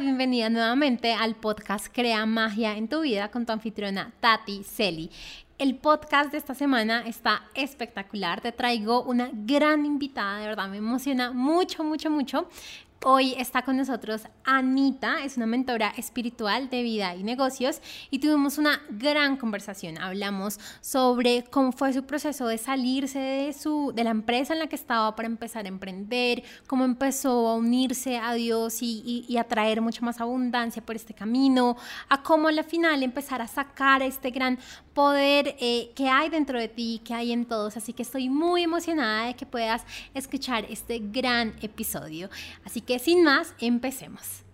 [0.00, 5.08] Bienvenida nuevamente al podcast Crea Magia en tu vida con tu anfitriona Tati Celi.
[5.56, 8.40] El podcast de esta semana está espectacular.
[8.40, 12.48] Te traigo una gran invitada, de verdad me emociona mucho, mucho, mucho.
[13.06, 18.56] Hoy está con nosotros Anita, es una mentora espiritual de vida y negocios y tuvimos
[18.56, 19.98] una gran conversación.
[19.98, 24.68] Hablamos sobre cómo fue su proceso de salirse de, su, de la empresa en la
[24.68, 29.44] que estaba para empezar a emprender, cómo empezó a unirse a Dios y, y, a
[29.44, 31.76] traer mucha más abundancia por este camino,
[32.08, 34.58] a cómo al final empezar a sacar este gran
[34.94, 37.76] poder eh, que hay dentro de ti, que hay en todos.
[37.76, 42.30] Así que estoy muy emocionada de que puedas escuchar este gran episodio.
[42.64, 44.44] Así que sin más, empecemos.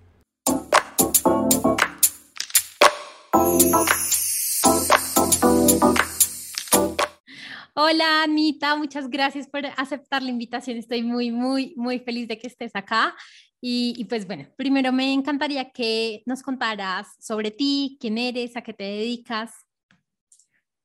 [7.74, 10.76] Hola Anita, muchas gracias por aceptar la invitación.
[10.76, 13.14] Estoy muy, muy, muy feliz de que estés acá.
[13.62, 18.62] Y, y, pues bueno, primero me encantaría que nos contaras sobre ti, quién eres, a
[18.62, 19.66] qué te dedicas.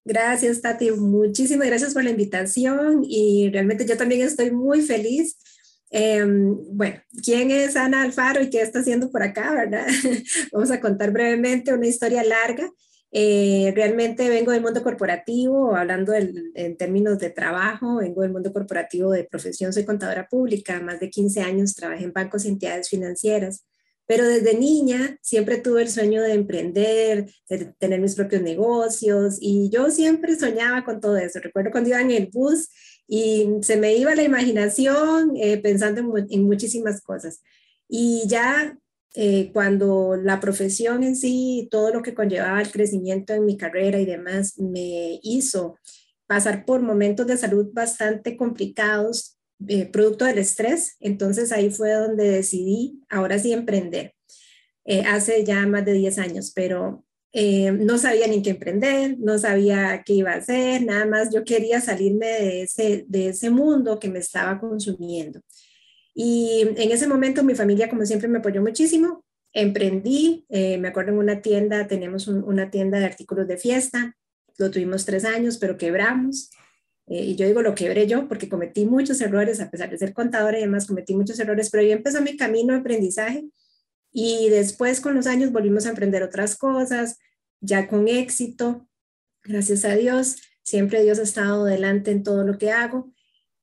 [0.06, 0.92] Gracias, Tati.
[0.92, 5.38] Muchísimas gracias por la invitación y realmente yo también estoy muy feliz
[5.98, 9.88] Em, bueno, ¿quién es Ana Alfaro y qué está haciendo por acá, verdad?
[10.52, 12.70] Vamos a contar brevemente una historia larga.
[13.12, 19.12] Eh, realmente vengo del mundo corporativo, hablando en términos de trabajo, vengo del mundo corporativo
[19.12, 23.64] de profesión, soy contadora pública, más de 15 años trabajé en bancos y entidades financieras,
[24.08, 29.70] pero desde niña siempre tuve el sueño de emprender, de tener mis propios negocios y
[29.70, 31.40] yo siempre soñaba con todo eso.
[31.40, 32.70] Recuerdo cuando iba en el bus
[33.08, 37.42] y se me iba la imaginación eh, pensando en, muchísimas cosas.
[37.88, 38.78] Y ya
[39.16, 44.00] eh, cuando la profesión en sí, todo lo que conllevaba el crecimiento en mi carrera
[44.00, 45.78] y demás, me hizo
[46.28, 49.35] pasar por momentos de salud bastante complicados,
[49.68, 50.96] eh, producto del estrés.
[51.00, 54.14] Entonces ahí fue donde decidí, ahora sí, emprender.
[55.08, 57.06] hace ya más de 10 años, pero
[57.38, 61.44] eh, no sabía ni qué emprender, no sabía qué iba a hacer, nada más yo
[61.44, 65.42] quería salirme de ese, de ese mundo que me estaba consumiendo.
[66.14, 69.26] Y en ese momento mi familia, como siempre, me apoyó muchísimo.
[69.52, 74.16] Emprendí, eh, me acuerdo en una tienda, teníamos una tienda de artículos de fiesta,
[74.58, 76.52] lo tuvimos tres años, pero quebramos.
[77.08, 80.14] Eh, y yo digo, lo quebré yo porque cometí muchos errores, a pesar de ser
[80.14, 83.46] contadora y demás, cometí muchos errores, pero ahí empezó mi camino de aprendizaje
[84.12, 87.20] y después con los años volvimos a aprender otras cosas,
[87.60, 88.88] ya con éxito,
[89.44, 90.38] gracias a Dios.
[90.64, 93.12] Siempre Dios ha estado delante en todo lo que hago.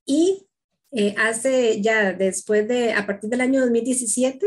[0.04, 0.47] Y
[0.91, 4.47] eh, hace ya después de, a partir del año 2017,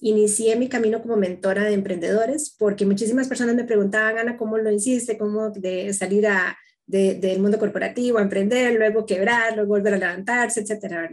[0.00, 4.72] inicié mi camino como mentora de emprendedores, porque muchísimas personas me preguntaban, Ana, ¿cómo lo
[4.72, 5.16] hiciste?
[5.16, 10.60] ¿Cómo de salir a, del mundo corporativo a emprender, luego quebrar, luego volver a levantarse,
[10.60, 11.10] etcétera?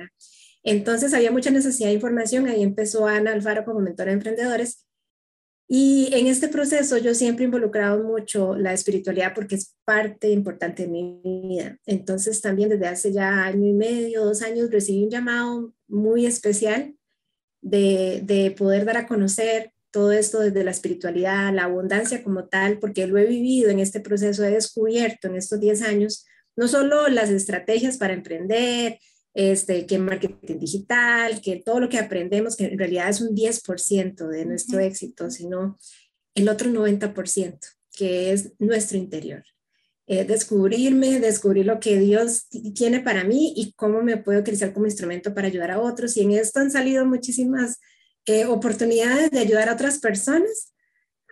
[0.64, 4.86] Entonces había mucha necesidad de información, ahí empezó Ana Alfaro como mentora de emprendedores.
[5.74, 10.84] Y en este proceso yo siempre he involucrado mucho la espiritualidad porque es parte importante
[10.84, 11.78] de mi vida.
[11.86, 16.94] Entonces también desde hace ya año y medio, dos años, recibí un llamado muy especial
[17.62, 22.80] de, de poder dar a conocer todo esto desde la espiritualidad, la abundancia como tal,
[22.80, 26.26] porque lo he vivido en este proceso, he descubierto en estos 10 años
[26.56, 29.00] no solo las estrategias para emprender,
[29.34, 34.28] este, que marketing digital, que todo lo que aprendemos, que en realidad es un 10%
[34.28, 35.78] de nuestro éxito, sino
[36.36, 37.60] el otro 90%,
[37.96, 39.44] que es nuestro interior.
[40.08, 44.86] Eh, descubrirme, descubrir lo que Dios tiene para mí y cómo me puedo utilizar como
[44.86, 46.18] instrumento para ayudar a otros.
[46.18, 47.80] Y en esto han salido muchísimas
[48.26, 50.74] eh, oportunidades de ayudar a otras personas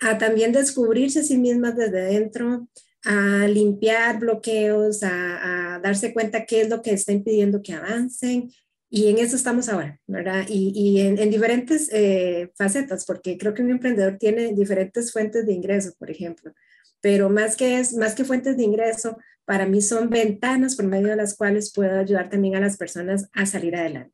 [0.01, 2.67] a también descubrirse a sí mismas desde dentro,
[3.03, 8.51] a limpiar bloqueos, a, darse cuenta qué es lo que está impidiendo que avancen.
[8.89, 10.45] Y en eso estamos ahora, ¿verdad?
[10.49, 15.93] Y, en, diferentes eh, facetas, porque creo que un emprendedor tiene diferentes fuentes de ingreso,
[15.97, 16.53] por ejemplo.
[16.99, 21.07] Pero más que, es, más que fuentes de ingreso, para mí son ventanas por medio
[21.07, 24.13] de las cuales puedo ayudar también a las personas a salir adelante,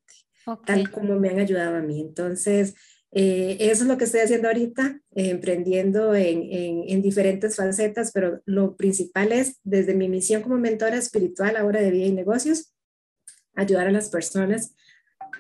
[0.66, 2.02] tal como me han ayudado a mí.
[2.02, 2.76] Entonces,
[3.12, 8.42] eh, eso es lo que estoy haciendo ahorita, eh, emprendiendo en, en, diferentes facetas, pero
[8.46, 12.74] lo principal es, desde mi misión como mentora espiritual ahora de vida y negocios,
[13.56, 14.76] ayudar a las personas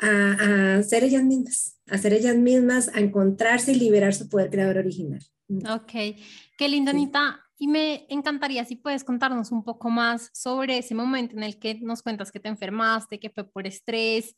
[0.01, 4.49] a, a ser ellas mismas, a ser ellas mismas, a encontrarse y liberar su poder
[4.49, 5.21] creador original.
[5.69, 6.17] Ok,
[6.57, 7.41] qué lindo, Anita.
[7.57, 11.75] Y me encantaría si puedes contarnos un poco más sobre ese momento en el que
[11.81, 14.35] nos cuentas que te enfermaste, que fue por estrés,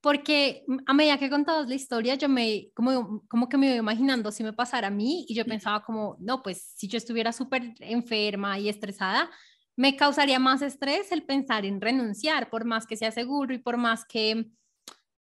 [0.00, 4.32] porque a medida que contabas la historia, yo me, como, como que me iba imaginando
[4.32, 7.74] si me pasara a mí y yo pensaba como, no, pues si yo estuviera súper
[7.80, 9.30] enferma y estresada,
[9.76, 13.76] me causaría más estrés el pensar en renunciar, por más que sea seguro y por
[13.76, 14.50] más que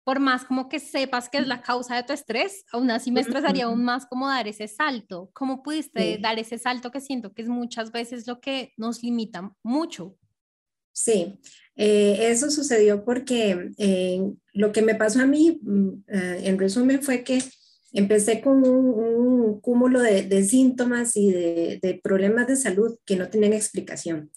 [0.03, 3.21] por más como que sepas que es la causa de tu estrés, aún así me
[3.21, 5.29] estresaría aún más como dar ese salto.
[5.33, 9.53] ¿Cómo pudiste dar ese salto que siento que es muchas veces lo que nos limita
[9.61, 10.15] mucho?
[10.91, 11.39] Sí,
[11.75, 14.21] eh, eso sucedió porque eh,
[14.53, 17.41] lo que me pasó a mí, mm, eh, en resumen, fue que
[17.93, 23.53] empecé con un, cúmulo de, síntomas y de, de, problemas de salud que no tenían
[23.53, 24.31] explicación.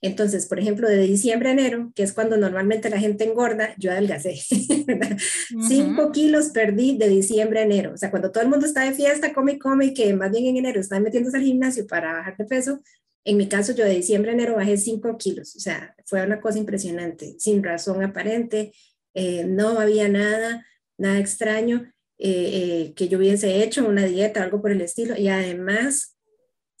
[0.00, 3.90] Entonces, por ejemplo, de diciembre a enero, que es cuando normalmente la gente engorda, yo
[3.90, 4.36] adelgacé.
[5.68, 7.94] Cinco kilos perdí de diciembre a enero.
[7.94, 10.30] O sea, cuando todo el mundo está de fiesta, come y come, y que más
[10.30, 12.80] bien en enero están metiéndose al gimnasio para bajar de peso,
[13.28, 15.54] en mi caso, yo de diciembre a enero bajé cinco kilos.
[15.54, 18.72] O sea, fue una cosa impresionante, sin razón aparente.
[19.12, 20.64] Eh, no había nada,
[20.96, 22.50] nada extraño eh,
[22.88, 25.14] eh, que yo hubiese hecho, una dieta, algo por el estilo.
[25.14, 26.16] Y además,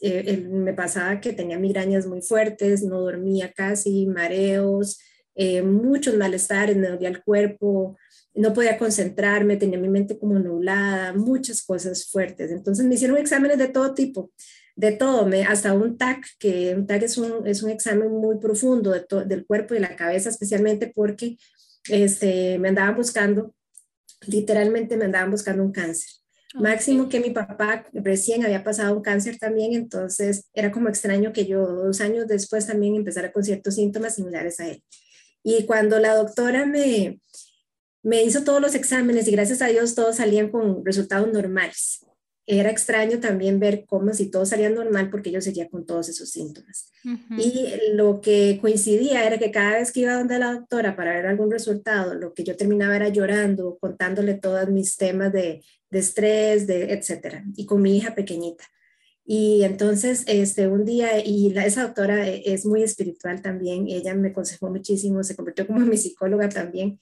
[0.00, 5.00] eh, me pasaba que tenía migrañas muy fuertes, no dormía casi, mareos,
[5.34, 7.96] eh, muchos malestares, me dolía el cuerpo,
[8.34, 12.50] no podía concentrarme, tenía mi mente como nublada, muchas cosas fuertes.
[12.50, 14.32] Entonces me hicieron exámenes de todo tipo,
[14.78, 18.38] de todo, me, hasta un TAC, que un TAC es un, es un examen muy
[18.38, 21.36] profundo de del cuerpo y la cabeza, especialmente porque
[21.88, 23.52] este, me andaban buscando,
[24.28, 26.08] literalmente me andaban buscando un cáncer.
[26.54, 31.44] Máximo que mi papá recién había pasado un cáncer también, entonces era como extraño que
[31.44, 34.84] yo dos años después también empezara con ciertos síntomas similares a él.
[35.42, 37.20] Y cuando la doctora me,
[38.04, 42.04] me hizo todos los exámenes y gracias a Dios todos salían con resultados normales
[42.48, 46.30] era extraño también ver cómo si todo salía normal porque yo seguía con todos esos
[46.30, 46.90] síntomas.
[47.36, 51.26] Y lo que coincidía era que cada vez que iba donde la doctora para ver
[51.26, 56.66] algún resultado, lo que yo terminaba era llorando, contándole todos mis temas de, de estrés,
[56.66, 58.64] de etcétera, y con mi hija pequeñita.
[59.26, 64.14] Y entonces, este, un día, y la, esa doctora e, es muy espiritual también, ella
[64.14, 66.98] me aconsejó muchísimo, se convirtió como mi psicóloga también,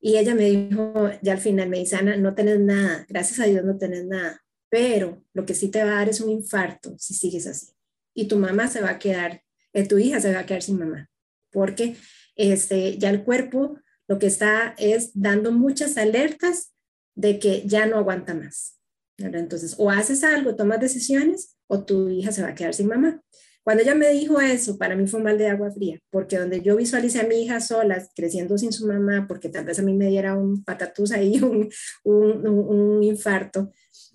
[0.00, 3.46] y ella me dijo, ya al final, me dice, Ana, no tenés nada, gracias a
[3.46, 4.43] Dios no tenés nada,
[4.74, 7.68] pero lo que sí te va a dar es un infarto si sigues así.
[8.12, 10.80] Y tu mamá se va a quedar, eh, tu hija se va a quedar sin
[10.80, 11.08] mamá,
[11.52, 11.94] porque
[12.34, 13.78] este, ya el cuerpo
[14.08, 16.72] lo que está es dando muchas alertas
[17.14, 18.80] de que ya no aguanta más.
[19.16, 23.22] Entonces, o haces algo, tomas decisiones, o tu hija se va a quedar sin mamá.
[23.62, 26.74] Cuando ella me dijo eso, para mí fue mal de agua fría, porque donde yo
[26.74, 30.08] visualicé a mi hija sola, creciendo sin su mamá, porque tal vez a mí me
[30.08, 31.70] diera un patatús ahí, un,
[32.02, 33.70] un, un infarto,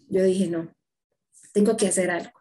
[0.09, 0.73] yo dije, no,
[1.53, 2.31] tengo que hacer algo.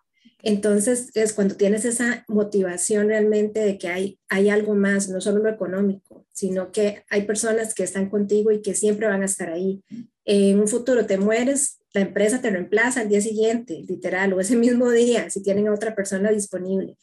[0.42, 5.42] Entonces es cuando tienes esa motivación realmente de que hay, hay algo más, no solo
[5.42, 9.50] lo económico, sino que hay personas que están contigo y que siempre van a estar
[9.50, 9.82] ahí.
[10.24, 14.54] En un futuro te mueres, la empresa te reemplaza al día siguiente, literal, o ese
[14.54, 16.96] mismo día, si tienen a otra persona disponible.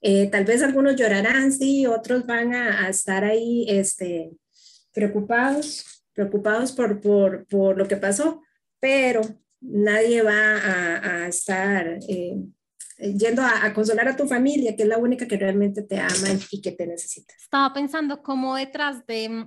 [0.00, 4.30] Eh, tal vez algunos llorarán, sí, otros van a, estar ahí este,
[4.92, 8.42] preocupados, preocupados por, por, por lo que pasó,
[8.78, 9.22] pero
[9.68, 12.36] nadie va a, estar eh,
[12.98, 16.60] yendo a, consolar a tu familia, que es la única que realmente te ama y
[16.60, 17.34] que te necesita.
[17.38, 19.46] Estaba pensando cómo detrás de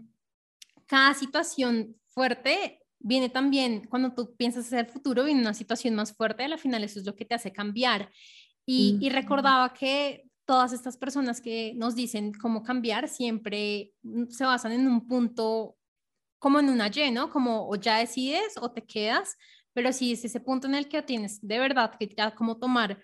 [0.85, 6.13] cada situación fuerte viene también, cuando tú piensas hacer el futuro, viene una situación más
[6.13, 8.11] fuerte, al final eso es lo que te hace cambiar.
[8.65, 13.93] Y, y recordaba que todas estas personas que nos dicen cómo cambiar siempre
[14.29, 15.77] se basan en un punto
[16.39, 17.29] como en una Y, ¿no?
[17.29, 19.37] Como o ya decides o te quedas,
[19.79, 23.01] pero sí es ese punto en el que tienes de verdad que ya como tomar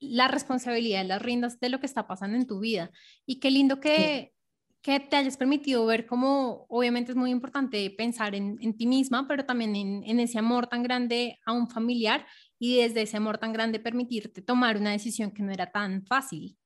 [0.00, 2.90] la responsabilidad, las riendas de lo que está pasando en tu vida.
[3.26, 4.32] Y qué lindo que,
[4.80, 9.28] que te hayas permitido ver cómo, obviamente es muy importante pensar en, en ti misma,
[9.28, 12.24] pero también en, en, ese amor tan grande a un familiar
[12.58, 16.56] y desde ese amor tan grande permitirte tomar una decisión que no era tan fácil.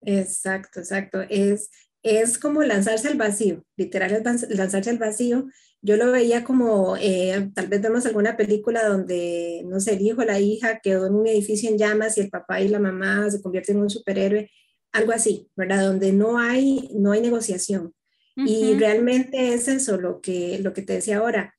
[0.00, 1.20] Exacto, exacto.
[1.30, 1.70] Es,
[2.02, 5.46] es como lanzarse al vacío, literal es lanzarse al vacío
[5.82, 10.22] yo lo veía como, eh, tal vez vemos alguna película donde, no sé, el hijo
[10.22, 13.28] o la hija quedó en un edificio en llamas y el papá y la mamá
[13.30, 14.48] se convierten en un superhéroe,
[14.92, 15.84] algo así, ¿verdad?
[15.84, 17.94] Donde no hay, no hay negociación.
[18.34, 21.54] Y realmente es eso lo que, lo que te decía ahora.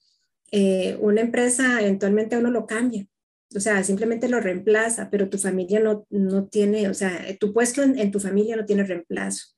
[0.51, 3.06] Eh, una empresa eventualmente uno lo cambia,
[3.56, 7.84] o sea, simplemente lo reemplaza, pero tu familia no, no tiene, o sea, tu puesto
[7.84, 9.52] en tu familia no tiene reemplazo.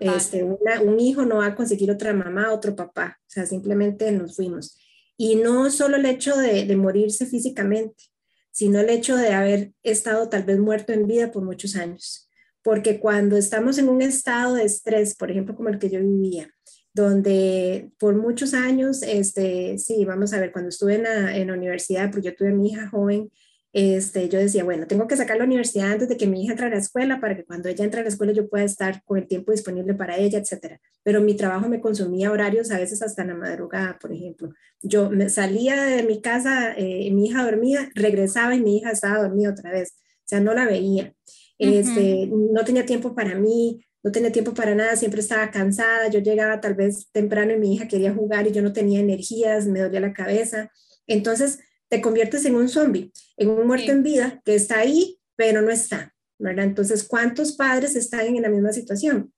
[0.00, 4.36] Este, un hijo no va a conseguir otra mamá, otro papá, o sea, simplemente nos
[4.36, 4.78] fuimos.
[5.16, 8.04] Y no solo el hecho de, de morirse físicamente,
[8.50, 12.28] sino el hecho de haber estado tal vez muerto en vida por muchos años.
[12.62, 16.50] Porque cuando estamos en un estado de estrés, por ejemplo, como el que yo vivía,
[16.92, 21.54] donde por muchos años, este, sí, vamos a ver, cuando estuve en la, en la
[21.54, 23.30] universidad, porque yo tuve a mi hija joven,
[23.72, 26.66] este, yo decía, bueno, tengo que sacar la universidad antes de que mi hija entre
[26.66, 29.18] a la escuela para que cuando ella entre a la escuela yo pueda estar con
[29.18, 30.80] el tiempo disponible para ella, etcétera.
[31.02, 34.52] Pero mi trabajo me consumía horarios a veces hasta la madrugada, por ejemplo.
[34.80, 39.22] Yo me salía de mi casa, eh, mi hija dormía, regresaba y mi hija estaba
[39.22, 39.96] dormida otra vez.
[40.00, 41.14] O sea, no la veía.
[41.58, 46.08] Este, no tenía tiempo para mí, no tenía tiempo para nada, siempre estaba cansada.
[46.08, 49.66] Yo llegaba tal vez temprano y mi hija quería jugar y yo no tenía energías,
[49.66, 50.70] me dolía la cabeza.
[51.06, 51.58] Entonces,
[51.88, 55.70] te conviertes en un zombie, en un muerto en vida que está ahí, pero no
[55.70, 56.64] está, ¿verdad?
[56.64, 59.32] Entonces, ¿cuántos padres están en la misma situación?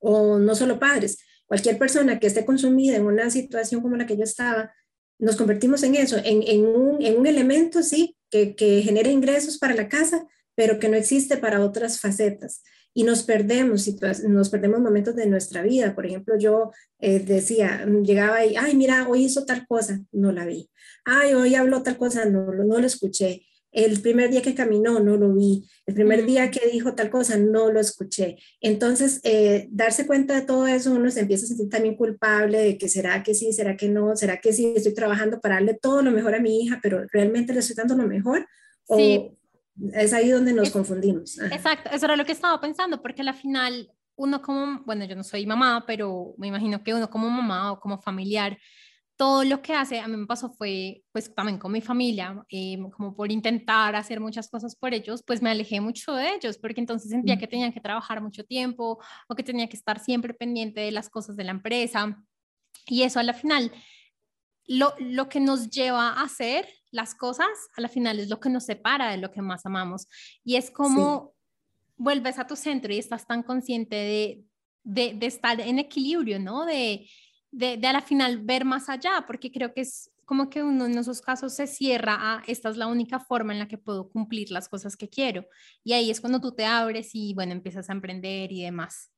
[0.00, 4.16] O no solo padres, cualquier persona que esté consumida en una situación como la que
[4.16, 4.72] yo estaba,
[5.18, 9.74] nos convertimos en eso, en, un, en un, elemento, sí, que, que genera ingresos para
[9.74, 12.62] la casa, pero que no existe para otras facetas
[12.94, 13.88] y nos perdemos,
[14.28, 15.94] nos perdemos momentos de nuestra vida.
[15.94, 20.44] Por ejemplo, yo eh, decía, llegaba y, ay, mira, hoy hizo tal cosa, no la
[20.44, 20.68] vi.
[21.04, 23.42] Ay, hoy habló tal cosa, no, no lo escuché.
[23.70, 25.68] El primer día que caminó, no lo vi.
[25.86, 28.38] El primer día que dijo tal cosa, no lo escuché.
[28.60, 32.78] Entonces, eh, darse cuenta de todo eso, uno se empieza a sentir también culpable de
[32.78, 36.02] que será que sí, será que no, será que sí, estoy trabajando para darle todo
[36.02, 38.46] lo mejor a mi hija, pero realmente le estoy dando lo mejor.
[38.88, 39.37] Sí.
[39.92, 41.38] Es ahí donde nos confundimos.
[41.38, 45.22] Exacto, eso era lo que estaba pensando, porque al final uno como, bueno, yo no
[45.22, 48.58] soy mamá, pero me imagino que uno como mamá o como familiar,
[49.16, 52.78] todo lo que hace, a mí me pasó fue, pues también con mi familia, eh,
[52.96, 56.80] como por intentar hacer muchas cosas por ellos, pues me alejé mucho de ellos, porque
[56.80, 60.80] entonces sentía que tenían que trabajar mucho tiempo o que tenía que estar siempre pendiente
[60.80, 62.22] de las cosas de la empresa.
[62.86, 63.72] Y eso a la final,
[64.66, 68.50] lo, lo que nos lleva a hacer las cosas, a la final es lo que
[68.50, 70.08] nos separa de lo que más amamos.
[70.44, 71.34] Y es como
[71.96, 74.44] vuelves a tu centro y estás tan consciente de,
[74.84, 76.64] de, de estar en equilibrio, ¿no?
[76.64, 77.08] De,
[77.50, 80.84] de, de, a la final ver más allá, porque creo que es como que uno
[80.84, 84.10] en esos casos se cierra a esta es la única forma en la que puedo
[84.10, 85.46] cumplir las cosas que quiero.
[85.82, 89.10] Y ahí es cuando tú te abres y bueno, empiezas a emprender y demás.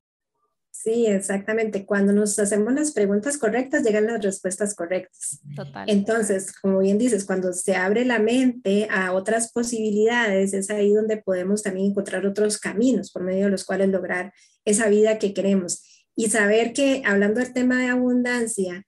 [0.72, 1.84] Sí, exactamente.
[1.84, 5.40] Cuando nos hacemos las preguntas correctas, llegan las respuestas correctas.
[5.54, 5.88] Total.
[5.90, 11.18] Entonces, como bien dices, cuando se abre la mente a otras posibilidades, es ahí donde
[11.18, 14.32] podemos también encontrar otros caminos por medio de los cuales lograr
[14.64, 15.82] esa vida que queremos.
[16.16, 18.86] Y saber que, hablando del tema de abundancia,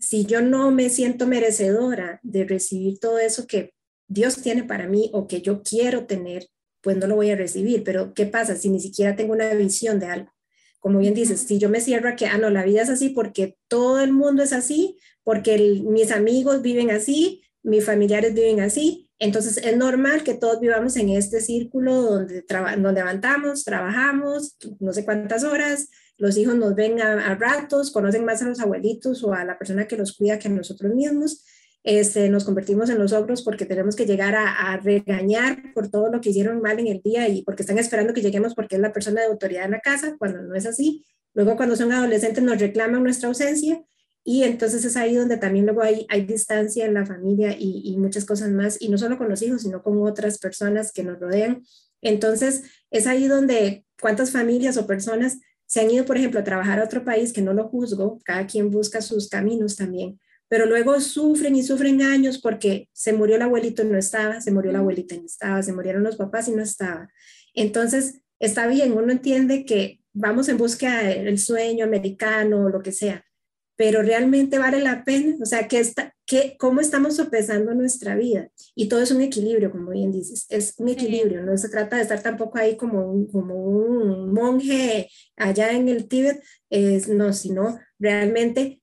[0.00, 3.72] si yo no me siento merecedora de recibir todo eso que
[4.08, 6.48] Dios tiene para mí o que yo quiero tener,
[6.82, 7.84] pues no lo voy a recibir.
[7.84, 10.32] Pero, ¿qué pasa si ni siquiera tengo una visión de algo?
[10.82, 13.10] Como bien dices, si yo me cierro a que, ah, no, la vida es así
[13.10, 19.08] porque todo el mundo es así, porque mis amigos viven así, mis familiares viven así,
[19.20, 25.04] entonces es normal que todos vivamos en este círculo donde, donde levantamos, trabajamos, no sé
[25.04, 29.32] cuántas horas, los hijos nos ven a, a, ratos, conocen más a los abuelitos o
[29.32, 31.44] a la persona que los cuida que a nosotros mismos
[31.84, 36.20] este, nos convertimos en los ogros porque tenemos que llegar a, regañar por todo lo
[36.20, 38.92] que hicieron mal en el día y porque están esperando que lleguemos porque es la
[38.92, 41.04] persona de autoridad en la casa, cuando no es así.
[41.34, 43.82] Luego cuando son adolescentes nos reclaman nuestra ausencia
[44.24, 47.96] y entonces es ahí donde también luego hay, hay distancia en la familia y, y
[47.96, 51.18] muchas cosas más, y no solo con los hijos, sino con otras personas que nos
[51.18, 51.64] rodean.
[52.00, 56.78] Entonces es ahí donde cuántas familias o personas se han ido, por ejemplo, a trabajar
[56.78, 60.20] a otro país, que no lo juzgo, cada quien busca sus caminos también,
[60.52, 64.50] pero luego sufren y sufren años porque se murió el abuelito y no estaba, se
[64.50, 67.08] murió la abuelita y no estaba, se murieron los papás y no estaba.
[67.54, 72.92] Entonces, está bien, uno entiende que vamos en busca del sueño americano o lo que
[72.92, 73.24] sea,
[73.76, 78.50] pero realmente vale la pena, o sea, que está, que, cómo estamos sopesando nuestra vida.
[78.74, 82.02] Y todo es un equilibrio, como bien dices, es un equilibrio, no se trata de
[82.02, 87.80] estar tampoco ahí como un, como un monje allá en el Tíbet, es, no, sino
[87.98, 88.81] realmente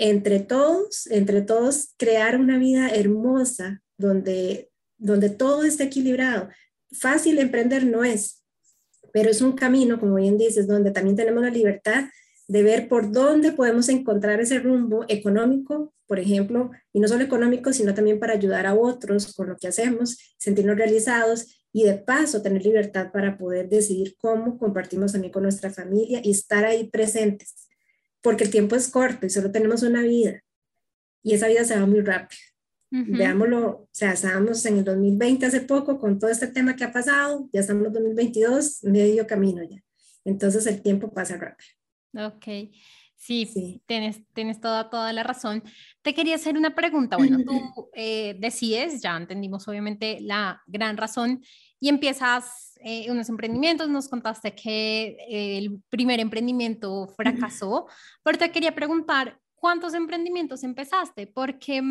[0.00, 6.48] entre todos, entre todos, crear una vida hermosa donde, donde todo esté equilibrado.
[6.90, 8.42] Fácil emprender no es,
[9.12, 12.04] pero es un camino, como bien dices, donde también tenemos la libertad
[12.48, 17.74] de ver por dónde podemos encontrar ese rumbo económico, por ejemplo, y no solo económico,
[17.74, 22.40] sino también para ayudar a otros con lo que hacemos, sentirnos realizados y de paso
[22.40, 27.69] tener libertad para poder decidir cómo compartimos también con nuestra familia y estar ahí presentes
[28.22, 30.42] porque el tiempo es corto y solo tenemos una vida
[31.22, 32.40] y esa vida se va muy rápido.
[32.92, 36.92] Veámoslo, o sea, estábamos en el 2020 hace poco con todo este tema que ha
[36.92, 39.80] pasado, ya estamos en el 2022, medio camino ya.
[40.24, 41.70] Entonces el tiempo pasa rápido.
[42.26, 42.72] Ok,
[43.14, 43.80] sí, sí.
[43.86, 45.62] Tienes, tienes toda, toda la razón.
[46.02, 47.16] Te quería hacer una pregunta.
[47.16, 51.42] Bueno, tú eh, decides, ya entendimos obviamente la gran razón
[51.80, 57.86] y empiezas eh, unos emprendimientos, nos contaste que eh, el primer emprendimiento fracasó,
[58.22, 61.26] pero te quería preguntar, ¿cuántos emprendimientos empezaste?
[61.26, 61.82] Porque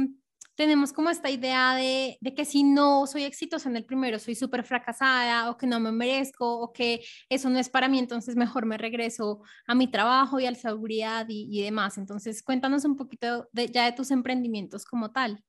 [0.56, 4.36] tenemos como esta idea de, de que si no soy exitosa en el primero, soy
[4.36, 8.36] súper fracasada o que no me merezco o que eso no es para mí, entonces
[8.36, 11.98] mejor me regreso a mi trabajo y a la seguridad y, y demás.
[11.98, 15.42] Entonces, cuéntanos un poquito de, ya de tus emprendimientos como tal.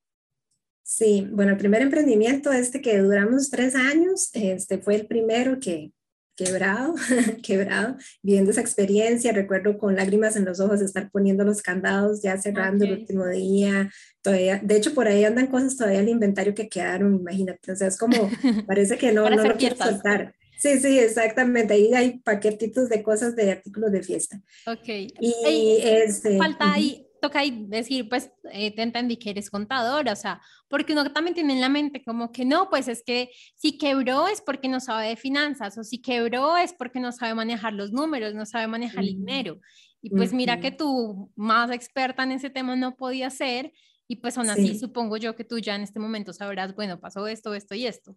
[0.82, 5.92] Sí, bueno, el primer emprendimiento este que duramos tres años, este fue el primero que,
[6.36, 6.94] quebrado,
[7.42, 12.38] quebrado, viviendo esa experiencia, recuerdo con lágrimas en los ojos estar poniendo los candados, ya
[12.38, 13.90] cerrando el último día,
[14.22, 17.88] todavía, de hecho por ahí andan cosas todavía el inventario que quedaron, imagínate, o sea,
[17.88, 18.16] es como,
[18.66, 20.34] parece que no, no lo quiero soltar.
[20.58, 24.42] Sí, sí, exactamente, ahí hay paquetitos de cosas de artículos de fiesta.
[24.66, 24.88] Ok.
[25.20, 26.36] Y este...
[26.36, 30.92] Falta ahí toca ahí decir, pues eh, te entendí que eres contadora, o sea, porque
[30.92, 34.40] uno también tiene en la mente como que no, pues es que si quebró es
[34.40, 38.34] porque no sabe de finanzas, o si quebró es porque no sabe manejar los números,
[38.34, 39.60] no sabe manejar el dinero.
[40.02, 43.72] Y pues mira que tú, más experta en ese tema, no podía ser,
[44.08, 47.26] y pues aún así supongo yo que tú ya en este momento sabrás, bueno, pasó
[47.28, 48.16] esto, esto y esto.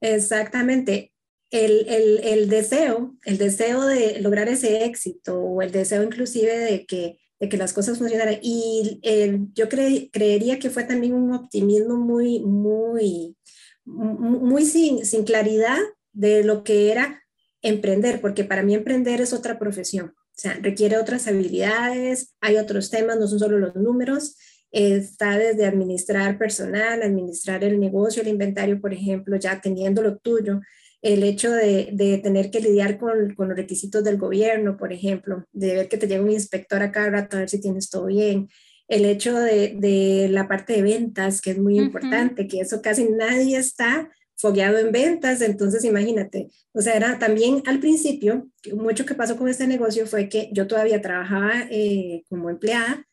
[0.00, 1.12] Exactamente.
[1.50, 6.86] El, el, el deseo, el deseo de lograr ese éxito, o el deseo inclusive de
[6.86, 8.38] que de que las cosas funcionaran.
[8.42, 9.00] Y
[9.54, 13.36] yo creería que fue también un optimismo muy, muy,
[13.84, 15.78] muy sin, sin claridad
[16.12, 17.22] de lo que era
[17.62, 20.14] emprender, porque para mí emprender es otra profesión.
[20.16, 24.36] O sea, requiere otras habilidades, hay otros temas, no son solo los números,
[24.70, 30.60] está desde administrar personal, administrar el negocio, el inventario, por ejemplo, ya teniendo lo tuyo,
[31.02, 35.44] el hecho de, de tener que lidiar con, con, los requisitos del gobierno, por ejemplo,
[35.52, 38.06] de ver que te llega un inspector a cada rato a ver si tienes todo
[38.06, 38.48] bien,
[38.88, 43.04] el hecho de, de la parte de ventas, que es muy importante, que eso casi
[43.04, 49.14] nadie está fogueado en ventas, entonces imagínate, o sea, era también al principio, mucho que
[49.14, 53.04] pasó con este negocio fue que yo todavía trabajaba eh, como empleada,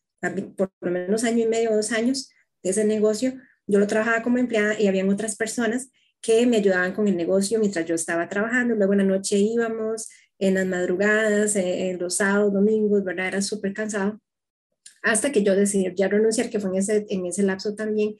[0.55, 2.29] por lo menos año y medio, dos años
[2.63, 3.33] de ese negocio,
[3.67, 5.89] yo lo trabajaba como empleada y habían otras personas
[6.25, 8.73] que me ayudaban con el negocio mientras yo estaba trabajando.
[8.73, 13.27] Luego en la noche íbamos, en las madrugadas, eh, en los sábados, domingos, ¿verdad?
[13.27, 14.19] Era súper cansado.
[15.03, 18.15] Hasta que yo decidí ya renunciar, que fue en ese, en ese lapso también.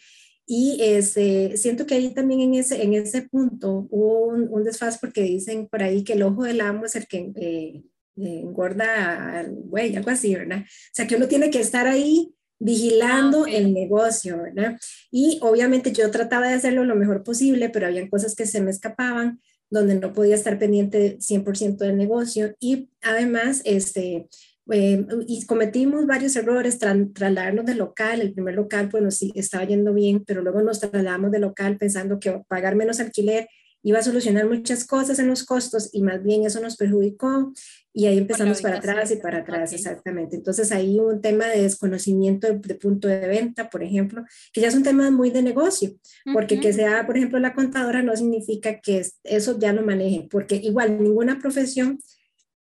[0.45, 4.99] Y ese, siento que ahí también en ese, en ese punto hubo un, un desfaz
[4.99, 7.83] porque dicen por ahí que el ojo del amo es el que eh,
[8.17, 10.59] engorda al güey, algo así, ¿verdad?
[10.59, 14.77] O sea, que uno tiene que estar ahí vigilando el negocio, ¿verdad?
[15.11, 18.71] Y obviamente yo trataba de hacerlo lo mejor posible, pero habían cosas que se me
[18.71, 19.39] escapaban,
[19.69, 24.27] donde no podía estar pendiente 100% del negocio y además, este,
[24.71, 29.93] eh, y cometimos varios errores, trasladarnos de local, el primer local, bueno, sí, estaba yendo
[29.93, 33.47] bien, pero luego nos trasladamos de local pensando que pagar menos alquiler
[33.83, 37.53] iba a solucionar muchas cosas en los costos y más bien eso nos perjudicó
[37.97, 40.35] y ahí empezamos para atrás y para atrás, exactamente.
[40.35, 44.75] Entonces ahí un tema de desconocimiento de, punto de venta, por ejemplo, que ya es
[44.75, 45.95] un tema muy de negocio,
[46.33, 50.57] porque que sea, por ejemplo, la contadora no significa que eso ya lo maneje, porque
[50.57, 51.97] igual ninguna profesión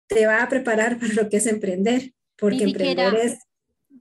[0.08, 3.38] te va a preparar para lo que es emprender, porque emprender es...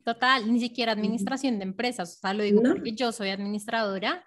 [0.03, 4.25] Total, ni siquiera administración de empresas, o sea, lo digo porque yo soy administradora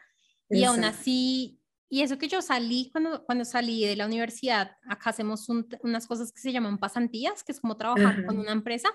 [0.48, 1.60] y aún así
[1.94, 6.32] y eso que yo salí, cuando, cuando salí de la universidad, acá hacemos unas cosas
[6.32, 8.90] que se llaman pasantías, que es como trabajar con una empresa.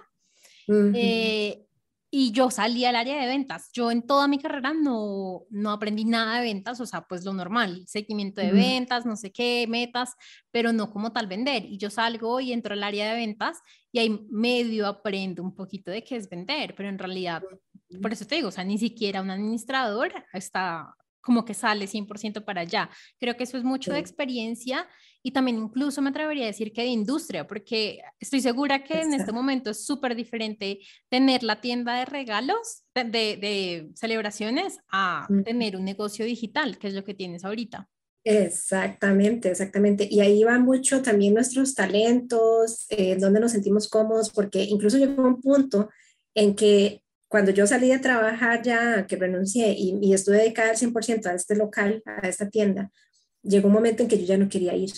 [0.67, 1.65] Eh,
[2.11, 3.71] y yo salí al área de ventas.
[3.73, 7.33] Yo en toda mi carrera no, no aprendí nada de ventas, o sea, pues lo
[7.33, 10.17] normal, seguimiento de ventas, no sé qué, metas,
[10.51, 11.67] pero no como tal vender.
[11.67, 13.61] Y yo salgo y entro al área de ventas
[13.93, 17.45] y ahí medio aprendo un poquito de qué es vender, pero en realidad,
[18.03, 22.45] por eso te digo, o sea, ni siquiera un administrador está como que sale 100%
[22.45, 22.91] para allá.
[23.19, 24.89] Creo que eso es mucho de experiencia
[25.23, 29.13] y también incluso me atrevería a decir que de industria, porque estoy segura que en
[29.13, 35.77] este momento es súper diferente tener la tienda de regalos, de, de, celebraciones, a tener
[35.77, 37.89] un negocio digital, que es lo que tienes ahorita.
[38.25, 40.07] Exactamente, exactamente.
[40.11, 45.23] Y ahí va mucho también nuestros talentos, eh, donde nos sentimos cómodos, porque incluso llegó
[45.23, 45.89] un punto
[46.35, 50.77] en que cuando yo salí de trabajar ya, que renuncié y, y estuve dedicada al
[50.77, 52.91] 100% a este local, a esta tienda,
[53.43, 54.93] llegó un momento en que yo ya no quería ir.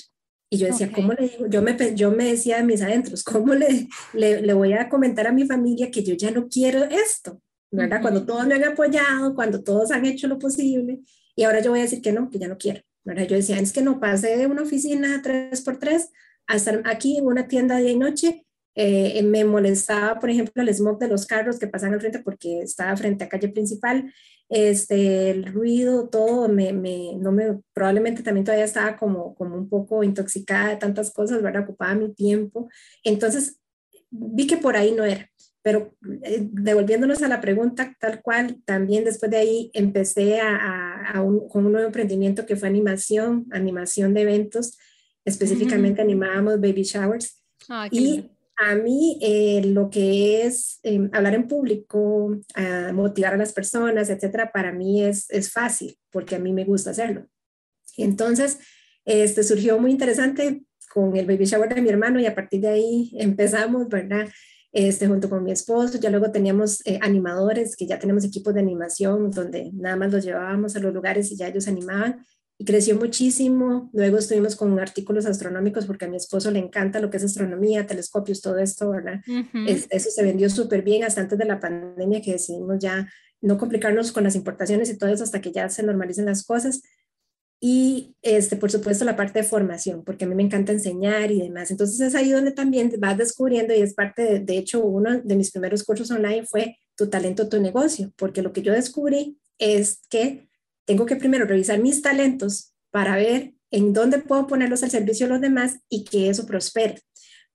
[0.52, 1.46] Y yo decía, ¿cómo le digo?
[1.46, 5.32] Yo me, yo me decía a mis adentros, ¿cómo le, le, voy a comentar a
[5.32, 7.40] mi familia que yo ya no quiero esto?
[7.70, 8.02] ¿Verdad?
[8.02, 10.98] Cuando todos me han apoyado, cuando todos han hecho lo posible,
[11.36, 12.80] y ahora yo voy a decir que no, que ya no quiero.
[13.04, 13.28] ¿verdad?
[13.28, 16.10] Yo decía, es que no pasé de una oficina 3x3
[16.48, 20.68] a estar aquí en una tienda día y noche eh, me molestaba, por ejemplo, el
[20.68, 24.12] smog de los carros que pasan al frente porque estaba frente a calle principal.
[24.48, 29.68] Este, el ruido, todo, me, me, no me, probablemente también todavía estaba como, como un
[29.68, 31.62] poco intoxicada de tantas cosas, ¿verdad?
[31.62, 32.68] Ocupaba mi tiempo.
[33.04, 33.60] Entonces,
[34.10, 35.28] vi que por ahí no era.
[35.62, 41.22] Pero eh, devolviéndonos a la pregunta tal cual, también después de ahí empecé a, a,
[41.22, 44.78] un, con un nuevo emprendimiento que fue animación, animación de eventos,
[45.24, 47.42] específicamente animábamos baby showers.
[47.90, 48.30] y
[48.60, 52.36] a mí eh, lo que es em, hablar en público,
[52.92, 56.90] motivar a las personas, etcétera, para mí es, es fácil porque a mí me gusta
[56.90, 57.26] hacerlo.
[57.96, 58.58] Entonces,
[59.04, 62.68] este surgió muy interesante con el baby shower de mi hermano y a partir de
[62.68, 64.28] ahí empezamos, ¿verdad?
[64.72, 68.60] Este, junto con mi esposo, ya luego teníamos eh, animadores, que ya tenemos equipos de
[68.60, 72.24] animación donde nada más los llevábamos a los lugares y ya ellos animaban
[72.60, 73.88] y creció muchísimo.
[73.94, 77.86] Luego estuvimos con artículos astronómicos porque a mi esposo le encanta lo que es astronomía,
[77.86, 79.22] telescopios, todo esto, ¿verdad?
[79.64, 83.08] eso se vendió súper bien hasta antes de la pandemia que decidimos ya
[83.40, 86.82] no complicarnos con las importaciones y todo eso hasta que ya se normalicen las cosas.
[87.62, 91.40] Y, este, por supuesto, la parte de formación, porque a mí me encanta enseñar y
[91.40, 91.70] demás.
[91.70, 95.34] Entonces es ahí donde también vas descubriendo y es parte, de, de hecho, uno de
[95.34, 100.02] mis primeros cursos online fue tu talento, tu negocio, porque lo que yo descubrí es
[100.10, 100.49] que
[100.90, 105.32] tengo que primero revisar mis talentos para ver en dónde puedo ponerlos al servicio de
[105.34, 107.00] los demás y que eso prospere.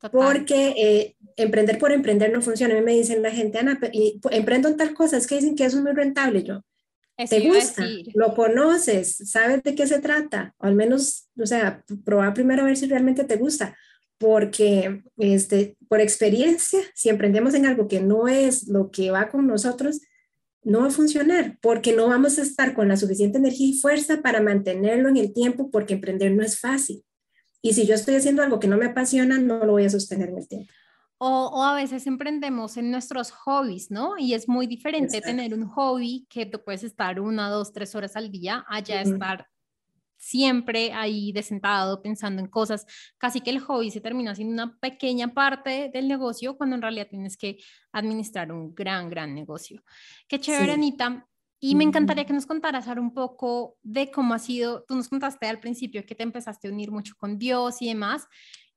[0.09, 2.73] Porque eh, emprender por emprender no funciona.
[2.73, 5.53] A mí me dicen la gente, Ana, y, emprendo en tal cosa, es que dicen
[5.53, 6.43] que eso es muy rentable.
[6.43, 6.61] Yo,
[7.29, 7.85] ¿te gusta?
[8.13, 9.17] ¿Lo conoces?
[9.25, 10.55] ¿Sabes de qué se trata?
[10.57, 13.75] O al menos, o sea, probar primero a ver si realmente te gusta.
[14.17, 19.45] Porque este, por experiencia, si emprendemos en algo que no es lo que va con
[19.45, 19.99] nosotros,
[20.65, 24.21] no va a funcionar porque no vamos a estar con la suficiente energía y fuerza
[24.21, 27.03] para mantenerlo en el tiempo porque emprender no es fácil.
[27.61, 30.29] Y si yo estoy haciendo algo que no me apasiona, no lo voy a sostener
[30.29, 30.71] en el tiempo.
[31.17, 34.17] O, a veces emprendemos en nuestros hobbies, ¿no?
[34.17, 38.15] Y es muy diferente tener un hobby que tú puedes estar una, dos, tres horas
[38.15, 39.47] al día, allá estar
[40.17, 42.85] siempre ahí de sentado pensando en cosas,
[43.17, 47.07] casi que el hobby se termina siendo una pequeña parte del negocio cuando en realidad
[47.09, 47.57] tienes que
[47.91, 49.83] administrar un gran, gran negocio.
[50.27, 51.27] Qué chévere, Anita.
[51.59, 55.07] Y me encantaría que nos contaras ahora un poco de cómo ha sido, tú nos
[55.07, 58.27] contaste al principio que te empezaste a unir mucho con Dios y demás,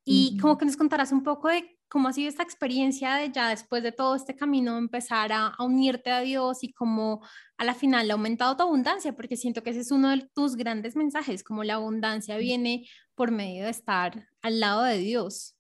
[0.05, 3.51] y como que nos contaras un poco de cómo ha sido esta experiencia de ya
[3.51, 7.23] después de todo este camino empezar a, unirte a Dios y cómo
[7.57, 10.57] a la final ha aumentado tu abundancia, porque siento que ese es uno de tus
[10.57, 15.55] grandes mensajes, como la abundancia viene por medio de estar al lado de Dios.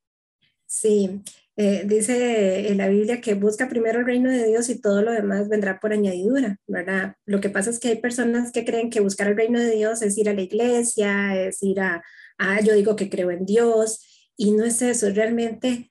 [0.67, 1.23] Sí,
[1.57, 5.13] eh, dice en la Biblia que busca primero el reino de Dios y todo lo
[5.13, 7.17] demás vendrá por añadidura, ¿verdad?
[7.25, 10.03] Lo que pasa es que hay personas que creen que buscar el reino de Dios
[10.03, 12.03] es ir a la iglesia, es ir a,
[12.37, 15.91] a yo digo que creo en Dios, y no es eso, realmente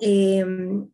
[0.00, 0.88] Em,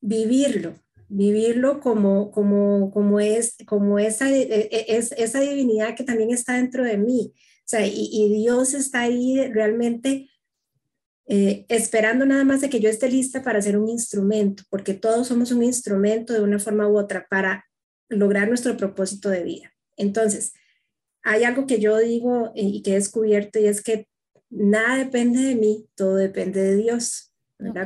[0.00, 0.74] vivirlo,
[1.08, 6.54] vivirlo como, como, como, es, como esa, e, e, es, esa divinidad que también está
[6.54, 7.32] dentro de mí.
[7.34, 10.30] O sea, y, Dios está ahí realmente
[11.26, 15.28] eh, esperando nada más de que yo esté lista para ser un instrumento, porque todos
[15.28, 17.66] somos un instrumento de una forma u otra para
[18.08, 19.72] lograr nuestro propósito de vida.
[19.96, 20.54] Entonces,
[21.22, 24.08] hay algo que yo digo y que he descubierto y es que
[24.48, 27.27] nada depende de mí, todo depende de Dios.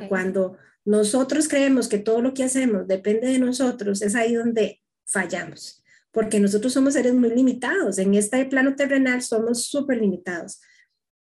[0.08, 5.82] Cuando nosotros creemos que todo lo que hacemos depende de nosotros, es ahí donde fallamos,
[6.10, 7.98] porque nosotros somos seres muy limitados.
[7.98, 10.60] En este plano terrenal somos súper limitados.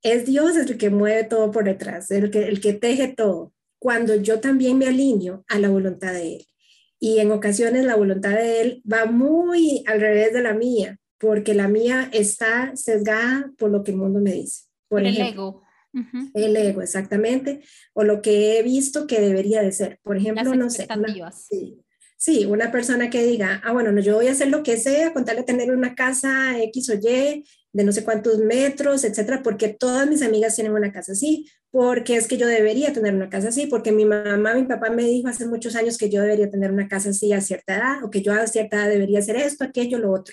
[0.02, 4.16] Es Dios el que mueve todo por detrás, el que, el que teje todo, cuando
[4.16, 6.46] yo también me alineo a la voluntad de Él.
[6.98, 11.54] Y en ocasiones la voluntad de Él va muy al revés de la mía, porque
[11.54, 14.66] la mía está sesgada por lo que el mundo me dice.
[14.88, 15.62] Por, el ego.
[16.34, 17.60] El ego, exactamente,
[17.92, 19.98] o lo que he visto que debería de ser.
[20.02, 20.86] Por ejemplo, no sé.
[22.22, 25.12] sí, una persona que diga, ah, bueno, no, yo voy a hacer lo que sea,
[25.12, 30.08] contarle tener una casa X o Y de no sé cuántos metros, etcétera, porque todas
[30.08, 33.66] mis amigas tienen una casa así, porque es que yo debería tener una casa así,
[33.66, 36.86] porque mi mamá, mi papá me dijo hace muchos años que yo debería tener una
[36.86, 39.98] casa así a cierta edad, o que yo a cierta edad debería hacer esto, aquello,
[39.98, 40.32] lo otro.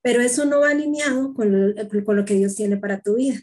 [0.00, 1.74] Pero eso no va alineado con
[2.06, 3.38] con lo que Dios tiene para tu vida.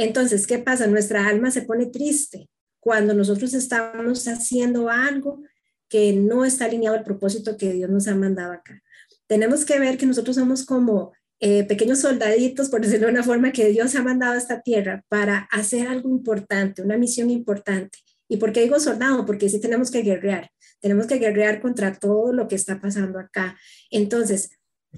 [0.00, 0.86] Entonces, ¿qué pasa?
[0.86, 2.48] Nuestra alma se pone triste
[2.80, 5.42] cuando nosotros estamos haciendo algo
[5.90, 8.82] que no está alineado al propósito que Dios nos ha mandado acá.
[9.26, 13.52] Tenemos que ver que nosotros somos como eh, pequeños soldaditos, por decirlo de una forma,
[13.52, 17.98] que Dios ha mandado a esta tierra para hacer algo importante, una misión importante.
[18.26, 19.26] ¿Y por qué digo soldado?
[19.26, 23.58] Porque sí tenemos que guerrear, tenemos que guerrear contra todo lo que está pasando acá.
[23.90, 24.48] Entonces,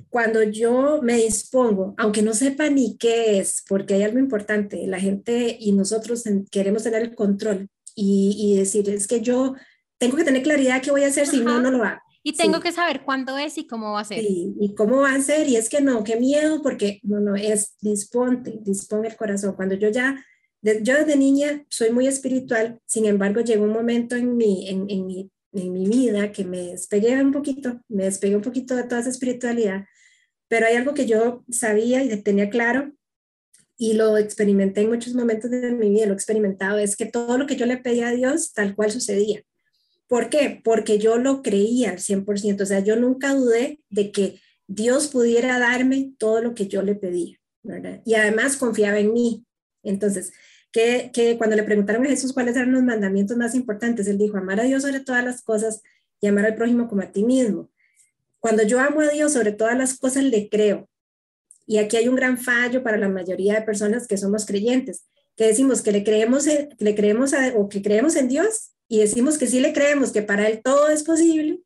[0.09, 5.01] cuando yo me dispongo, aunque no sepa ni qué es, porque hay algo importante, la
[5.01, 9.55] gente y nosotros queremos tener el control y, decir, es que yo
[9.99, 12.01] tengo que tener claridad qué voy a hacer, si no, no lo hago.
[12.23, 14.21] Y tengo que saber cuándo es y cómo va a ser.
[14.21, 17.35] Sí, y cómo va a ser, y es que no, qué miedo, porque no, no,
[17.35, 19.55] es disponte, dispone el corazón.
[19.57, 20.25] Cuando yo ya,
[20.63, 25.07] yo desde niña soy muy espiritual, sin embargo, llegó un momento en mi, en, en
[25.07, 29.01] mi en mi vida que me despegué un poquito, me despegué un poquito de toda
[29.01, 29.85] esa espiritualidad,
[30.49, 32.93] pero hay algo que yo sabía y tenía claro
[33.77, 37.39] y lo experimenté en muchos momentos de mi vida, lo he experimentado, es que todo
[37.39, 39.43] lo que yo le pedía a Dios tal cual sucedía.
[40.07, 40.61] ¿Por qué?
[40.63, 45.59] Porque yo lo creía al 100%, o sea, yo nunca dudé de que Dios pudiera
[45.59, 48.03] darme todo lo que yo le pedía, ¿verdad?
[48.05, 49.45] Y además confiaba en mí.
[49.83, 50.33] Entonces,
[50.73, 54.39] que, que cuando le preguntaron a Jesús cuáles eran los mandamientos más importantes, él dijo,
[54.39, 55.83] amar a Dios sobre todas las cosas
[56.21, 57.71] y amar al prójimo como a ti mismo.
[58.41, 60.89] Cuando yo amo a Dios sobre todas las cosas, le creo.
[61.67, 65.05] Y aquí hay un gran fallo para la mayoría de personas que somos creyentes,
[65.37, 69.47] que decimos que le creemos, le creemos o que creemos en Dios y decimos que
[69.47, 71.61] sí le creemos, que para Él todo es posible,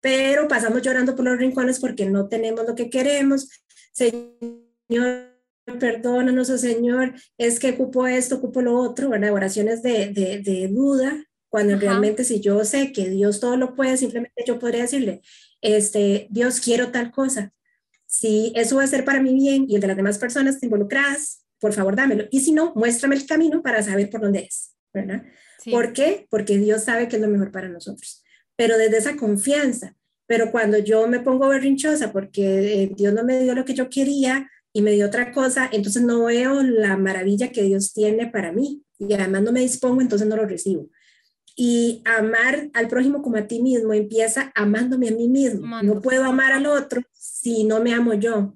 [0.00, 3.48] pero pasamos llorando por los rincones porque no tenemos lo que queremos.
[3.92, 5.35] Señor,
[5.78, 9.32] perdónanos, oh Señor, es que ocupo esto, ocupo lo otro, ¿verdad?
[9.32, 13.96] Oraciones de, de, de duda, cuando realmente si yo sé que Dios todo lo puede,
[13.96, 15.22] simplemente yo podría decirle,
[15.60, 17.52] este, Dios, quiero tal cosa.
[18.06, 21.44] Si eso va a ser para mi bien y el de las demás personas involucradas,
[21.58, 22.24] por favor, dámelo.
[22.30, 25.24] Y si no, muéstrame el camino para saber por dónde es, ¿verdad?
[25.70, 26.26] ¿Por qué?
[26.30, 28.22] Porque Dios sabe que es lo mejor para nosotros.
[28.54, 29.96] Pero desde esa confianza.
[30.26, 33.88] Pero cuando yo me pongo berrinchosa porque eh, Dios no me dio lo que yo
[33.88, 38.52] quería y me dio otra cosa, entonces no veo la maravilla que Dios tiene para
[38.52, 38.82] mí.
[38.98, 40.90] Y además no me dispongo, entonces no lo recibo.
[41.56, 45.82] Y amar al prójimo como a ti mismo empieza amándome a mí mismo.
[45.82, 48.54] No puedo amar al otro si no me amo yo.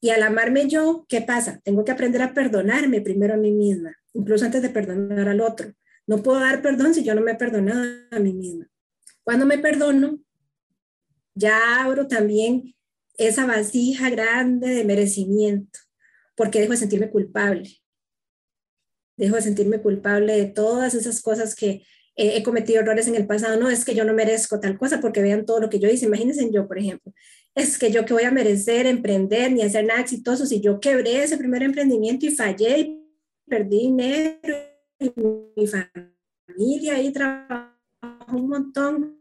[0.00, 1.60] Y al amarme yo, ¿qué pasa?
[1.64, 5.72] Tengo que aprender a perdonarme primero a mí misma, incluso antes de perdonar al otro.
[6.06, 8.68] No puedo dar perdón si yo no me he perdonado a mí misma.
[9.24, 10.20] Cuando me perdono,
[11.34, 12.75] ya abro también
[13.18, 15.78] esa vasija grande de merecimiento,
[16.36, 17.68] porque dejo de sentirme culpable.
[19.16, 21.82] Dejo de sentirme culpable de todas esas cosas que
[22.16, 25.20] he cometido errores en el pasado, no es que yo no merezco tal cosa porque
[25.20, 26.06] vean todo lo que yo hice.
[26.06, 27.12] Imagínense yo, por ejemplo,
[27.54, 31.22] es que yo que voy a merecer emprender ni hacer nada exitoso si yo quebré
[31.22, 33.02] ese primer emprendimiento y fallé y
[33.46, 34.56] perdí dinero
[34.98, 35.12] y
[35.56, 37.76] mi familia y trabajó
[38.32, 39.18] un montón.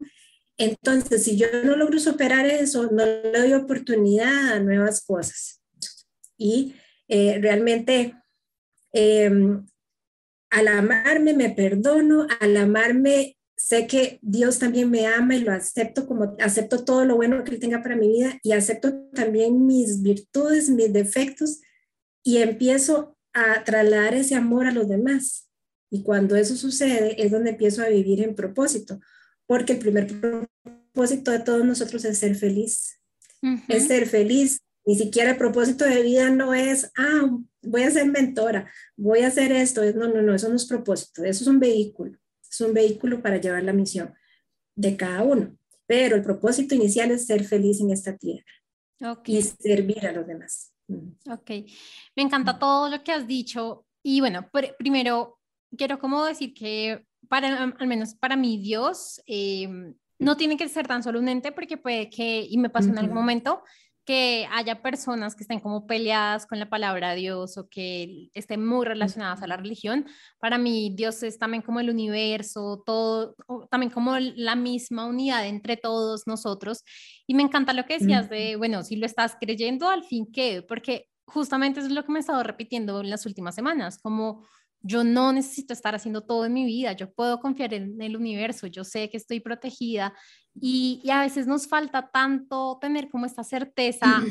[0.58, 5.62] Entonces, si yo no logro superar eso, no le doy oportunidad a nuevas cosas.
[6.38, 6.76] Y
[7.08, 8.14] eh, realmente
[8.94, 9.30] eh,
[10.50, 16.08] al amarme me perdono, al amarme sé que Dios también me ama y lo acepto
[16.08, 20.02] como acepto todo lo bueno que Él tenga para mi vida y acepto también mis
[20.02, 21.62] virtudes, mis defectos
[22.24, 25.50] y empiezo a trasladar ese amor a los demás.
[25.90, 29.00] Y cuando eso sucede es donde empiezo a vivir en propósito,
[29.48, 33.00] porque el primer propósito de todos nosotros es ser feliz.
[33.68, 34.62] Es ser feliz.
[34.86, 37.30] Ni siquiera el propósito de vida no es, ah,
[37.64, 39.82] voy a ser mentora, voy a hacer esto.
[39.94, 43.38] No, no, no, eso no es propósito, eso es un vehículo, es un vehículo para
[43.38, 44.14] llevar la misión
[44.76, 45.58] de cada uno.
[45.88, 48.46] Pero el propósito inicial es ser feliz en esta tierra
[49.26, 50.72] y servir a los demás.
[51.32, 51.50] Ok,
[52.16, 53.86] me encanta todo lo que has dicho.
[54.04, 55.40] Y bueno, primero
[55.76, 60.88] quiero como decir que para, al menos para mí Dios em, no tiene que ser
[60.88, 63.64] tan solo un ente porque puede que, y me pasó en algún momento,
[64.06, 68.86] que haya personas que estén como peleadas con la palabra Dios o que estén muy
[68.86, 70.06] relacionadas a la religión.
[70.40, 73.36] Para mí Dios es también como el universo, todo,
[73.72, 76.84] también como la misma unidad entre todos nosotros.
[77.26, 80.62] Y me encanta lo que decías de, bueno, si lo estás creyendo, al fin qué,
[80.62, 84.46] porque justamente es lo que me he estado repitiendo en las últimas semanas, como
[84.88, 88.68] yo no necesito estar haciendo todo en mi vida, yo puedo confiar en el universo,
[88.68, 90.14] yo sé que estoy protegida
[90.54, 94.24] y, a veces nos falta tanto tener como esta certeza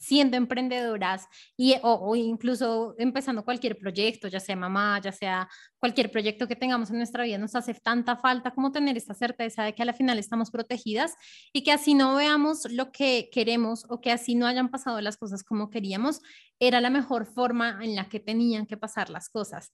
[0.00, 6.48] siendo emprendedoras y, o, incluso empezando cualquier proyecto, ya sea mamá, ya sea cualquier proyecto
[6.48, 9.82] que tengamos en nuestra vida, nos hace tanta falta como tener esta certeza de que
[9.82, 11.14] a la final estamos protegidas
[11.52, 15.18] y que así no veamos lo que queremos o que así no hayan pasado las
[15.18, 16.22] cosas como queríamos,
[16.58, 19.70] era la mejor forma en la que tenían que pasar las cosas.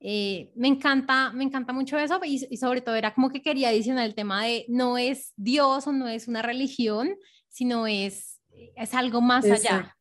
[0.00, 4.06] Eh, me encanta, me encanta mucho eso y, sobre todo era como que quería adicionar
[4.06, 7.16] el tema de no es Dios o no es una religión,
[7.48, 8.35] sino es,
[8.76, 9.96] es algo más allá.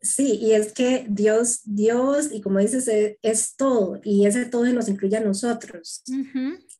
[0.00, 4.64] Sí, y es que Dios, Dios, y como dices, e, es, todo, y ese todo
[4.66, 6.02] nos incluye a nosotros.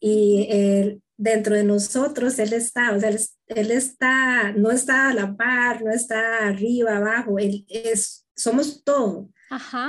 [0.00, 5.82] Y dentro de nosotros Él está, o sea, él, está, no está a la par,
[5.82, 9.30] no está arriba, abajo, Él es, somos todo.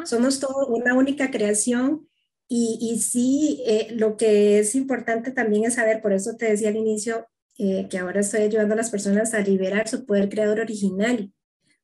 [0.05, 2.07] Somos todo una única creación
[2.47, 6.69] y, y sí, eh, lo que es importante también es saber, por eso te decía
[6.69, 7.27] al inicio,
[7.57, 11.31] eh, que ahora estoy ayudando a las personas a liberar su poder creador original,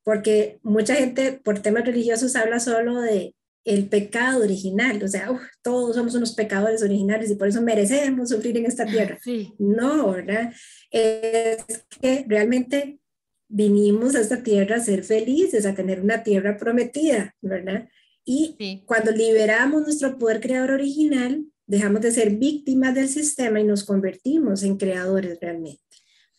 [0.03, 5.29] porque mucha gente por temas religiosos habla solo de, el pecado original, o sea,
[5.61, 9.17] todos somos unos pecadores originales y por eso merecemos sufrir en esta tierra.
[9.57, 10.53] No, ¿verdad?
[10.91, 12.99] Es que realmente
[13.47, 17.87] vinimos a esta tierra a ser felices, a tener una tierra prometida, ¿verdad?
[18.25, 23.83] Y cuando liberamos nuestro poder creador original, dejamos de ser víctimas del sistema y nos
[23.83, 25.81] convertimos en creadores realmente.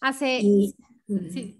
[0.00, 0.42] Hace,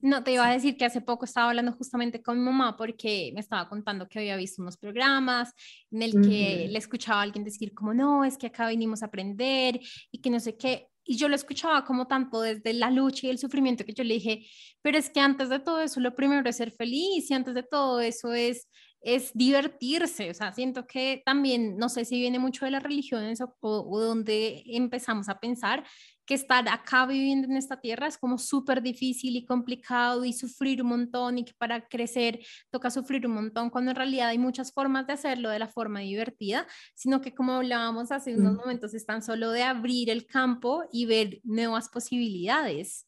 [0.01, 3.31] no, te iba a decir que hace poco estaba hablando justamente con mi mamá porque
[3.35, 5.53] me estaba contando que había visto unos programas
[5.91, 9.07] en el que le escuchaba a alguien decir como, no, es que acá vinimos a
[9.07, 10.89] aprender y que no sé qué.
[11.07, 14.15] Y yo lo escuchaba como tanto desde la lucha y el sufrimiento que yo le
[14.15, 14.47] dije,
[14.81, 17.63] pero es que antes de todo eso lo primero es ser feliz y antes de
[17.63, 18.69] todo eso es
[19.05, 23.41] es divertirse, o sea, siento que también, no sé si viene mucho de las religiones
[23.41, 25.85] o, o, donde empezamos a pensar
[26.27, 30.83] que estar acá viviendo en esta tierra es como súper difícil y complicado y sufrir
[30.83, 32.41] un montón y que para crecer
[32.71, 36.01] toca sufrir un montón, cuando en realidad hay muchas formas de hacerlo de la forma
[36.01, 40.85] divertida, sino que como hablábamos hace unos momentos, es tan solo de abrir el campo
[40.91, 43.07] y ver nuevas posibilidades.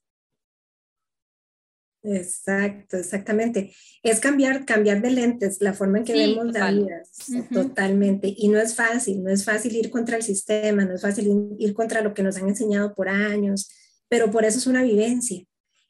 [2.07, 3.73] Exacto, exactamente.
[4.03, 7.03] Es cambiar, cambiar de lentes, la forma en que vemos la vida,
[7.53, 8.33] totalmente.
[8.37, 11.75] Y no es fácil, no es fácil ir contra el sistema, no es fácil ir
[11.75, 13.71] contra lo que nos han enseñado por años,
[14.09, 15.45] pero por eso es una vivencia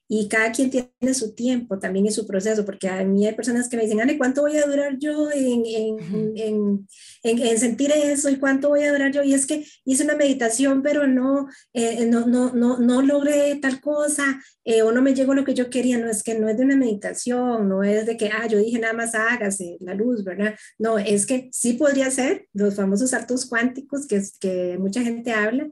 [0.08, 3.68] y cada quien tiene su tiempo también y su proceso, porque a mí hay personas
[3.68, 6.86] que me dicen, ¿cuánto voy a durar yo en, en,
[7.22, 9.22] en, sentir eso y cuánto voy a durar yo?
[9.22, 13.80] Y es que hice una meditación, pero no, eh, no, no, no, no, logré tal
[13.80, 15.98] cosa eh, o no me llegó lo que yo quería.
[15.98, 18.78] No, es que no es de una meditación, no es de que, ah, yo dije
[18.78, 20.54] nada más hágase la luz, ¿verdad?
[20.78, 25.68] No, es que sí podría ser los famosos saltos cuánticos que, que mucha gente habla,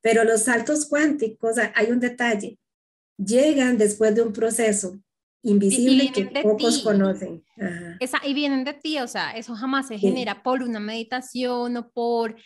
[0.00, 2.58] pero los saltos cuánticos, hay un detalle
[3.16, 4.98] llegan después de un proceso
[5.42, 7.44] invisible que pocos conocen.
[8.00, 11.90] Esa, y vienen de ti, o sea, eso jamás se genera por una meditación o
[11.90, 12.36] por,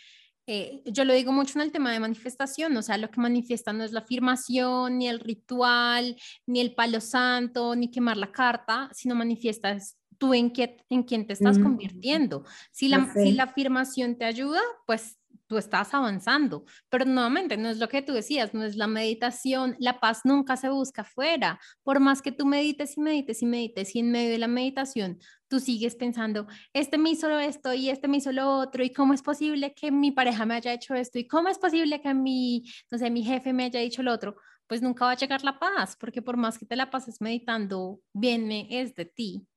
[0.45, 3.71] eh, yo lo digo mucho en el tema de manifestación, o sea, lo que manifiesta
[3.71, 8.89] no es la afirmación, ni el ritual, ni el palo santo, ni quemar la carta,
[8.93, 9.77] sino manifiesta
[10.17, 12.43] tú en, qué, en quién te estás convirtiendo.
[12.71, 15.18] Si la, si la afirmación te ayuda, pues
[15.49, 19.75] tú estás avanzando, pero nuevamente no es lo que tú decías, no es la meditación,
[19.79, 23.95] la paz nunca se busca afuera, por más que tú medites y medites y medites
[23.95, 28.07] y en medio de la meditación tú sigues pensando, este me hizo esto y este
[28.07, 31.17] me hizo lo otro y cómo es posible que mi pareja me haya hecho esto
[31.17, 34.35] y cómo es posible que mi, no sé, mi jefe me haya dicho lo otro,
[34.67, 37.99] pues nunca va a llegar la paz, porque por más que te la pases meditando,
[38.13, 39.47] viene es de ti.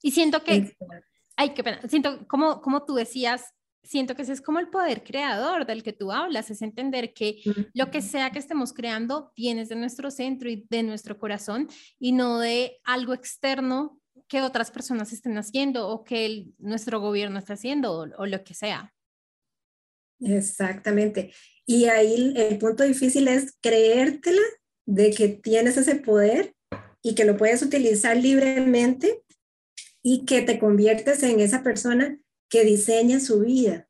[0.00, 0.74] Y siento que,
[1.36, 3.52] ay, qué pena, siento como, como tú decías,
[3.84, 7.40] siento que ese es como el poder creador del que tú hablas, es entender que
[7.74, 11.68] lo que sea que estemos creando viene de nuestro centro y de nuestro corazón
[11.98, 17.54] y no de algo externo que otras personas estén haciendo o que nuestro gobierno está
[17.54, 18.92] haciendo o, lo que sea.
[20.20, 21.32] Exactamente.
[21.66, 24.42] Y ahí el punto difícil es creértela
[24.86, 26.54] de que tienes ese poder
[27.02, 29.22] y que lo puedes utilizar libremente
[30.02, 33.88] y que te conviertes en esa persona que diseña su vida.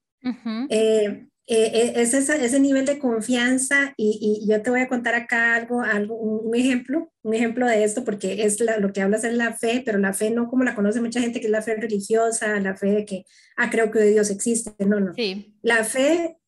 [0.70, 5.54] Eh, eh, eh, es ese, nivel de confianza y, yo te voy a contar acá
[5.54, 9.52] algo, algo un, ejemplo, un ejemplo de esto, porque es lo que hablas es la
[9.52, 12.58] fe, pero la fe no como la conoce mucha gente, que es la fe religiosa,
[12.60, 13.24] la fe de que,
[13.58, 15.12] ah, creo que Dios existe, no, no.
[15.60, 16.38] La fe,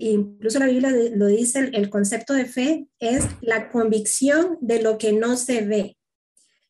[0.00, 4.96] incluso la Biblia lo dice, el, el, concepto de fe es la convicción de lo
[4.96, 5.98] que no se ve.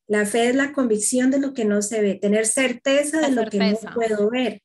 [0.09, 3.49] La fe es la convicción de lo que no se ve, tener certeza de lo
[3.49, 4.63] que no puedo ver.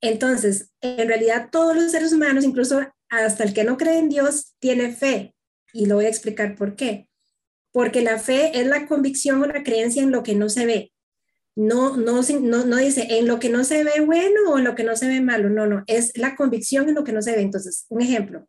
[0.00, 4.54] Entonces, en realidad todos los seres humanos, incluso hasta el que no cree en Dios,
[4.58, 5.34] tiene fe.
[5.72, 7.08] Y lo voy a explicar por qué.
[7.72, 10.92] Porque la fe es la convicción o la creencia en lo que no se ve.
[11.54, 14.74] No, no, no, no dice en lo que no se ve bueno o en lo
[14.74, 15.50] que no se ve malo.
[15.50, 17.40] No, no, es la convicción en lo que no se ve.
[17.40, 18.46] Entonces, un ejemplo.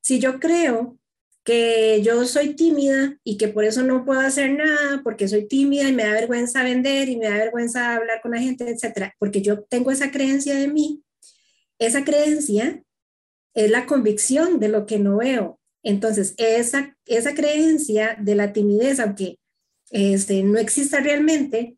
[0.00, 0.98] Si yo creo
[1.44, 5.88] que yo soy tímida y que por eso no puedo hacer nada, porque soy tímida
[5.88, 9.42] y me da vergüenza vender y me da vergüenza hablar con la gente, etcétera, porque
[9.42, 11.02] yo tengo esa creencia de mí,
[11.78, 12.82] esa creencia
[13.54, 15.58] es la convicción de lo que no veo.
[15.82, 19.38] Entonces, esa, esa creencia de la timidez, aunque
[19.90, 21.76] este, no exista realmente,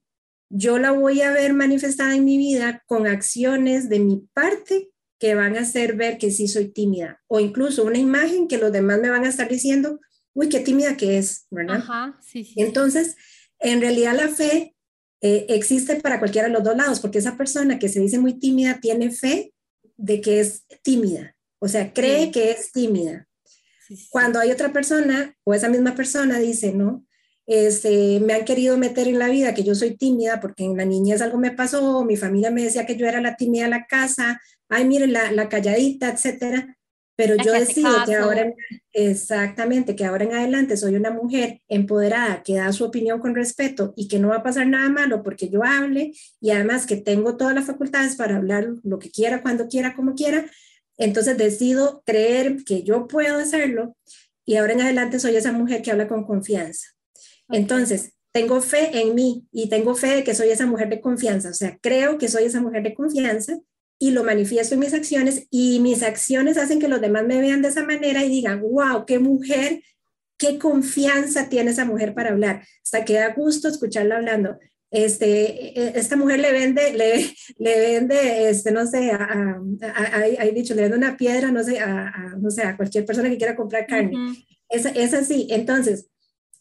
[0.50, 4.90] yo la voy a ver manifestada en mi vida con acciones de mi parte
[5.24, 8.70] que van a hacer ver que sí soy tímida o incluso una imagen que los
[8.70, 9.98] demás me van a estar diciendo,
[10.34, 11.76] uy, qué tímida que es, ¿verdad?
[11.76, 12.52] Ajá, sí, sí.
[12.58, 13.16] Entonces,
[13.58, 14.76] en realidad la fe
[15.22, 18.38] eh, existe para cualquiera de los dos lados, porque esa persona que se dice muy
[18.38, 19.54] tímida tiene fe
[19.96, 23.26] de que es tímida, o sea, cree que es tímida.
[24.10, 27.06] Cuando hay otra persona o esa misma persona dice, no,
[27.46, 30.84] este, me han querido meter en la vida que yo soy tímida porque en la
[30.84, 33.86] niñez algo me pasó, mi familia me decía que yo era la tímida de la
[33.86, 34.38] casa,
[34.68, 36.76] ay, miren, la, la calladita, etcétera.
[37.16, 38.52] Pero yo decido que ahora,
[38.92, 43.94] exactamente, que ahora en adelante soy una mujer empoderada, que da su opinión con respeto
[43.96, 47.36] y que no va a pasar nada malo porque yo hable y además que tengo
[47.36, 50.44] todas las facultades para hablar lo que quiera, cuando quiera, como quiera.
[50.98, 53.96] Entonces decido creer que yo puedo hacerlo
[54.44, 56.88] y ahora en adelante soy esa mujer que habla con confianza.
[57.48, 61.50] Entonces, tengo fe en mí y tengo fe de que soy esa mujer de confianza,
[61.50, 63.56] o sea, creo que soy esa mujer de confianza
[64.04, 67.62] y lo manifiesto en mis acciones y mis acciones hacen que los demás me vean
[67.62, 69.82] de esa manera y digan, wow, qué mujer,
[70.36, 72.62] qué confianza tiene esa mujer para hablar.
[72.82, 74.58] Hasta que da gusto escucharla hablando.
[74.90, 80.82] Este, e, esta mujer le vende, le, le vende, este, no sé, hay dicho, le
[80.82, 84.12] vende una piedra, no sé, a, no sé, a cualquier persona que quiera comprar carne.
[84.68, 85.46] es, es, así.
[85.48, 86.10] Entonces,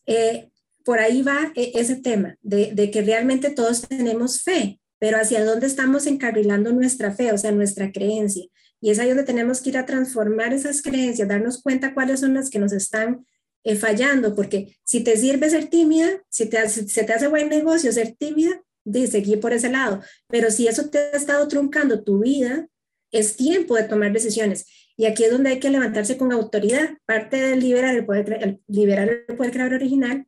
[0.06, 0.50] eh,
[0.86, 5.44] por ahí va e, ese tema de, de, que realmente todos tenemos fe, pero hacia
[5.44, 8.46] dónde estamos encarrilando nuestra fe, o sea, nuestra creencia.
[8.80, 12.36] Y es ahí donde tenemos que ir a transformar esas creencias, darnos cuenta cuáles son
[12.36, 13.26] las que nos están
[13.66, 17.50] eh, fallando, porque si te sirve ser tímida, si te hace, se te hace buen
[17.50, 20.02] negocio ser tímida, de seguir por ese lado.
[20.30, 22.70] Pero si eso te ha estado truncando tu vida,
[23.12, 24.68] es tiempo de tomar decisiones.
[24.96, 26.92] Y aquí es donde hay que levantarse con autoridad.
[27.06, 30.28] Parte del liberar el poder, el liberar el poder creador original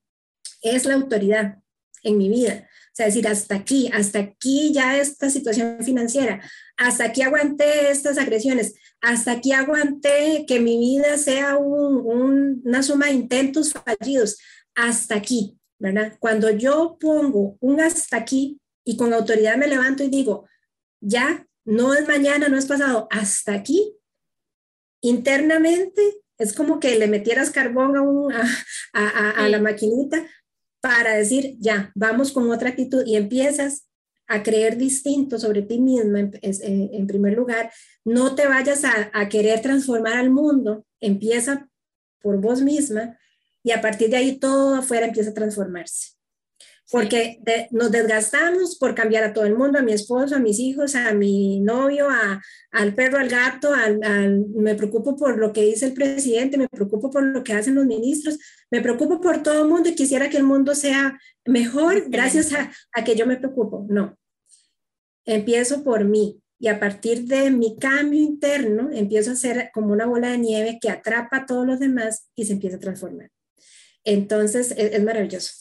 [0.61, 1.59] es la autoridad
[2.03, 2.67] en mi vida.
[2.95, 6.41] O sea, decir, hasta aquí, hasta aquí ya esta situación financiera,
[6.77, 13.15] hasta aquí aguanté estas agresiones, hasta aquí aguanté que mi vida sea una suma de
[13.15, 14.37] intentos fallidos,
[14.75, 16.15] hasta aquí, ¿verdad?
[16.19, 20.47] Cuando yo pongo un hasta aquí y con autoridad me levanto y digo,
[21.01, 23.93] ya, no es mañana, no es pasado, hasta aquí,
[25.01, 26.01] internamente
[26.37, 28.31] es como que le metieras carbón
[28.93, 30.25] a, la maquinita
[30.85, 33.87] para decir, ya, vamos con otra actitud y empiezas
[34.27, 37.71] a creer distinto sobre ti misma en, en primer lugar.
[38.03, 41.67] No te vayas a, querer transformar al mundo, empieza
[42.21, 43.17] por vos misma
[43.63, 46.11] y a partir de ahí todo afuera empieza a transformarse
[46.91, 47.39] porque
[47.71, 51.13] nos desgastamos por cambiar a todo el mundo, a mi esposo, a mis hijos, a
[51.13, 55.93] mi novio, a, al perro, al gato, al, me preocupo por lo que dice el
[55.93, 58.37] presidente, me preocupo por lo que hacen los ministros,
[58.69, 62.71] me preocupo por todo el mundo y quisiera que el mundo sea mejor gracias a,
[62.93, 63.85] a que yo me preocupo.
[63.89, 64.15] No,
[65.25, 70.05] empiezo por mí y a partir de mi cambio interno empiezo a ser como una
[70.05, 73.31] bola de nieve que atrapa a todos los demás y se empieza a transformar.
[74.03, 75.51] Entonces, es, es maravilloso.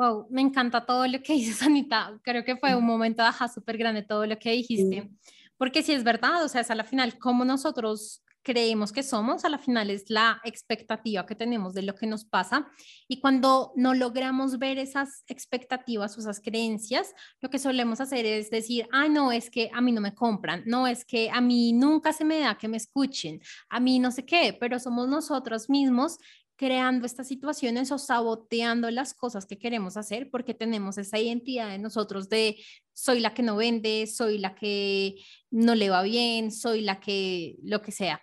[0.00, 2.18] Wow, me encanta todo lo que dices, Anita.
[2.22, 5.10] Creo que fue un momento de súper grande todo lo que dijiste.
[5.58, 9.44] Porque si es verdad, o sea, es a la final como nosotros creemos que somos,
[9.44, 12.66] a la final es la expectativa que tenemos de lo que nos pasa.
[13.08, 18.48] Y cuando no logramos ver esas expectativas o esas creencias, lo que solemos hacer es
[18.48, 21.74] decir, ah, no, es que a mí no me compran, no, es que a mí
[21.74, 25.68] nunca se me da que me escuchen, a mí no sé qué, pero somos nosotros
[25.68, 26.16] mismos
[26.60, 31.78] creando estas situaciones o saboteando las cosas que queremos hacer porque tenemos esa identidad de
[31.78, 32.58] nosotros de
[32.92, 35.14] soy la que no vende, soy la que
[35.50, 38.20] no le va bien, soy la que lo que sea.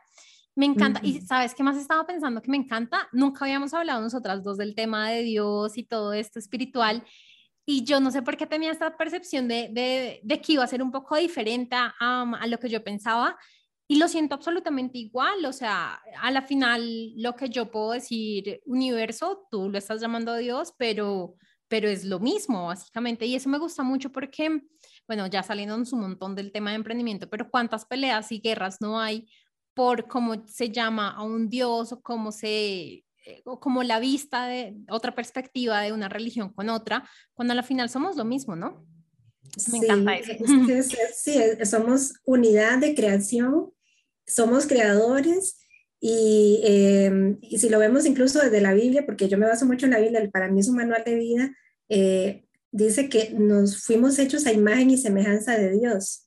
[0.54, 1.00] Me encanta.
[1.02, 3.10] Y sabes qué más estaba pensando que me encanta.
[3.12, 7.04] Nunca habíamos hablado nosotras dos del tema de Dios y todo esto espiritual.
[7.66, 10.84] Y yo no sé por qué tenía esta percepción de, de, que iba a ser
[10.84, 13.36] un poco diferente a, a lo que yo pensaba
[13.90, 18.62] y lo siento absolutamente igual, o sea, a la final lo que yo puedo decir
[18.66, 21.36] universo, tú lo estás llamando a Dios, pero,
[21.70, 23.26] pero es lo mismo, básicamente.
[23.26, 24.62] Y eso me gusta mucho porque,
[25.08, 29.00] bueno, ya saliéndonos un montón del tema de emprendimiento, pero cuántas peleas y guerras no
[29.00, 29.30] hay
[29.74, 34.48] por cómo se llama a un Dios o cómo se eh, o como la vista
[34.48, 38.56] de otra perspectiva de una religión con otra, cuando a la final somos lo mismo,
[38.56, 38.86] ¿no?
[39.72, 40.34] Me encanta eso.
[41.16, 43.72] sí, somos unidad de creación
[44.28, 45.58] somos creadores
[46.00, 49.86] y, em, y, si lo vemos incluso desde la Biblia, porque yo me baso mucho
[49.86, 51.56] en la Biblia, para mí es un manual de vida,
[51.90, 56.26] eh, dice que nos fuimos hechos a imagen y semejanza de Dios.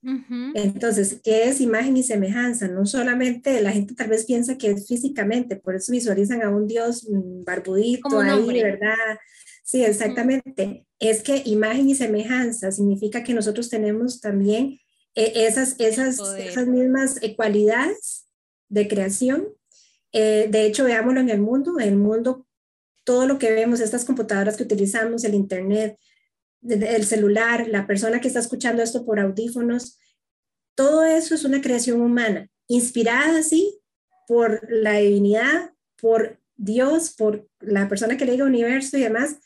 [0.54, 2.66] Entonces, ¿qué es imagen y semejanza?
[2.66, 6.66] No solamente la gente tal vez piensa que es físicamente, por eso visualizan a un
[6.66, 9.18] Dios mm, barbudito ahí, ¿verdad?
[9.62, 10.86] Sí, exactamente.
[10.98, 14.80] Es que imagen y semejanza significa que nosotros tenemos también
[15.14, 18.26] e, esas, esas, esas mismas eh, cualidades
[18.68, 19.48] de creación.
[20.12, 22.46] Eh, de hecho, veámoslo en el mundo, el mundo,
[23.04, 25.98] todo lo que vemos, estas computadoras que utilizamos, el Internet,
[26.62, 29.98] el celular, la persona que está escuchando esto por audífonos,
[30.74, 33.80] todo eso es una creación humana, inspirada así
[34.26, 39.36] por la divinidad, por Dios, por la persona que le diga universo y demás.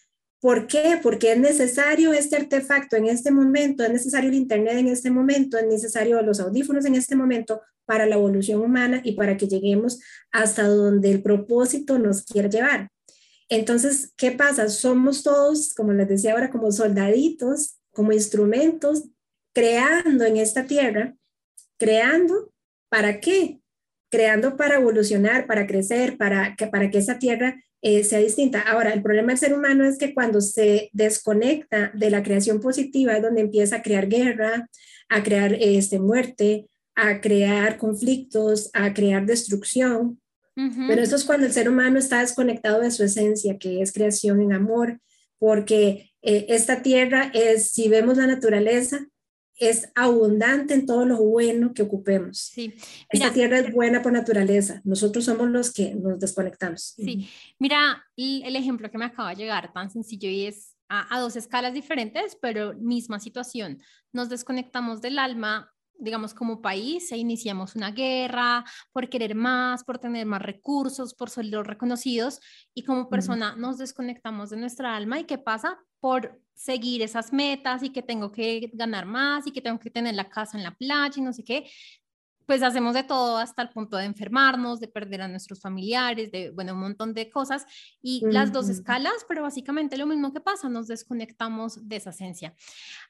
[0.45, 1.01] ¿Por qué?
[1.03, 5.57] Porque es necesario este artefacto en este momento, es necesario el Internet en este momento,
[5.57, 10.01] es necesario los audífonos en este momento para la evolución humana y para que lleguemos
[10.33, 12.91] hasta donde el propósito nos quiere llevar.
[13.49, 14.69] Entonces, ¿qué pasa?
[14.69, 19.05] Somos todos, como les decía ahora, como soldaditos, como instrumentos,
[19.55, 21.15] creando en esta tierra,
[21.79, 22.53] creando,
[22.91, 23.61] ¿para qué?
[24.11, 28.63] Creando para evolucionar, para crecer, para que, para que esa tierra eh, sea distinta.
[28.63, 33.15] Ahora, el problema del ser humano es que cuando se desconecta de la creación positiva
[33.15, 34.71] es donde empieza a crear guerra,
[35.11, 40.19] a crear este, muerte, a crear conflictos, a crear destrucción.
[40.55, 44.41] Pero eso es cuando el ser humano está desconectado de su esencia, que es creación
[44.41, 45.01] en amor,
[45.39, 49.07] porque eh, esta tierra es, si vemos la naturaleza,
[49.59, 52.39] es abundante en todo lo bueno que ocupemos.
[52.39, 52.75] Sí.
[53.09, 54.81] Esta tierra es buena por naturaleza.
[54.85, 56.95] Nosotros somos los que nos desconectamos.
[56.97, 57.29] Sí.
[57.59, 61.37] Mira el ejemplo que me acaba de llegar, tan sencillo y es a, a dos
[61.37, 63.81] escalas diferentes, pero misma situación.
[64.13, 69.99] Nos desconectamos del alma digamos, como país e iniciamos una guerra por querer más, por
[69.99, 72.41] tener más recursos, por ser reconocidos
[72.75, 77.83] y como persona nos desconectamos de nuestra alma y qué pasa por seguir esas metas
[77.83, 80.77] y que tengo que ganar más y que tengo que tener la casa en la
[80.77, 81.67] playa y no sé qué,
[82.45, 86.51] pues hacemos de todo hasta el punto de enfermarnos, de perder a nuestros familiares, de,
[86.51, 87.65] bueno, un montón de cosas
[88.03, 92.55] y las dos escalas, pero básicamente lo mismo que pasa, nos desconectamos de esa esencia.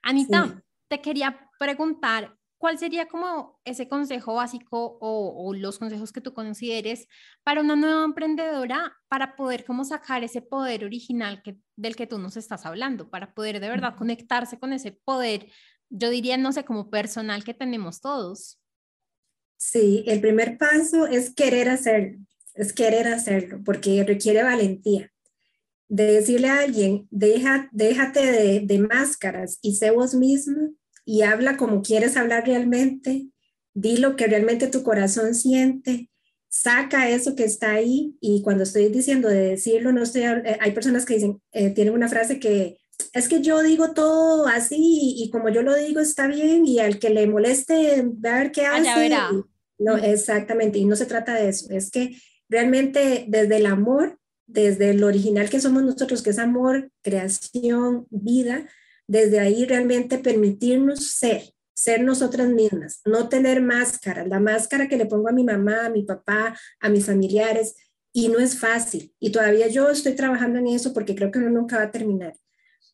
[0.01, 6.33] Anita, te quería preguntar, ¿cuál sería como ese consejo básico o, los consejos que tú
[6.33, 7.07] consideres
[7.43, 12.19] para una nueva emprendedora para poder como sacar ese poder original que, del que tú
[12.19, 15.49] nos estás hablando, para poder de verdad conectarse con ese poder,
[15.91, 18.61] yo diría, no sé, como personal que tenemos todos?
[19.57, 22.19] Sí, el primer paso es querer hacerlo,
[22.55, 25.11] es querer hacerlo, porque requiere valentía.
[25.89, 30.75] De decirle a alguien, Deja, déjate de, de máscaras y sé vos mismo
[31.05, 33.29] y habla como quieres hablar realmente,
[33.75, 36.11] di lo que realmente tu corazón siente,
[36.49, 40.71] saca eso que está ahí y cuando estoy diciendo de decirlo, no estoy, eh, hay
[40.73, 42.79] personas que dicen, eh, tienen una frase que
[43.13, 47.01] es que yo digo todo así y, como yo lo digo está bien y al
[47.01, 49.11] que le moleste ver qué hace.
[49.79, 52.17] No, exactamente, y no se trata de eso, es que
[52.49, 58.69] realmente desde el amor, desde lo original que somos nosotros, que es amor, creación, vida,
[59.07, 65.07] desde ahí realmente permitirnos ser, ser nosotras mismas, no tener máscara, la máscara que le
[65.07, 67.75] pongo a mi mamá, a mi papá, a mis familiares,
[68.13, 69.13] y no es fácil.
[69.19, 72.35] Y todavía yo estoy trabajando en eso porque creo que uno nunca va a terminar.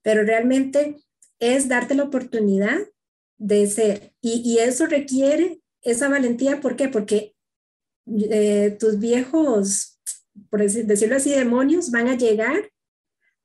[0.03, 0.97] Pero realmente
[1.39, 2.79] es darte la oportunidad
[3.37, 4.15] de ser.
[4.23, 6.61] Y, eso requiere esa valentía.
[6.61, 6.89] ¿Por qué?
[6.89, 7.35] Porque
[8.31, 10.01] eh, tus viejos,
[10.49, 12.71] por decirlo así, demonios van a llegar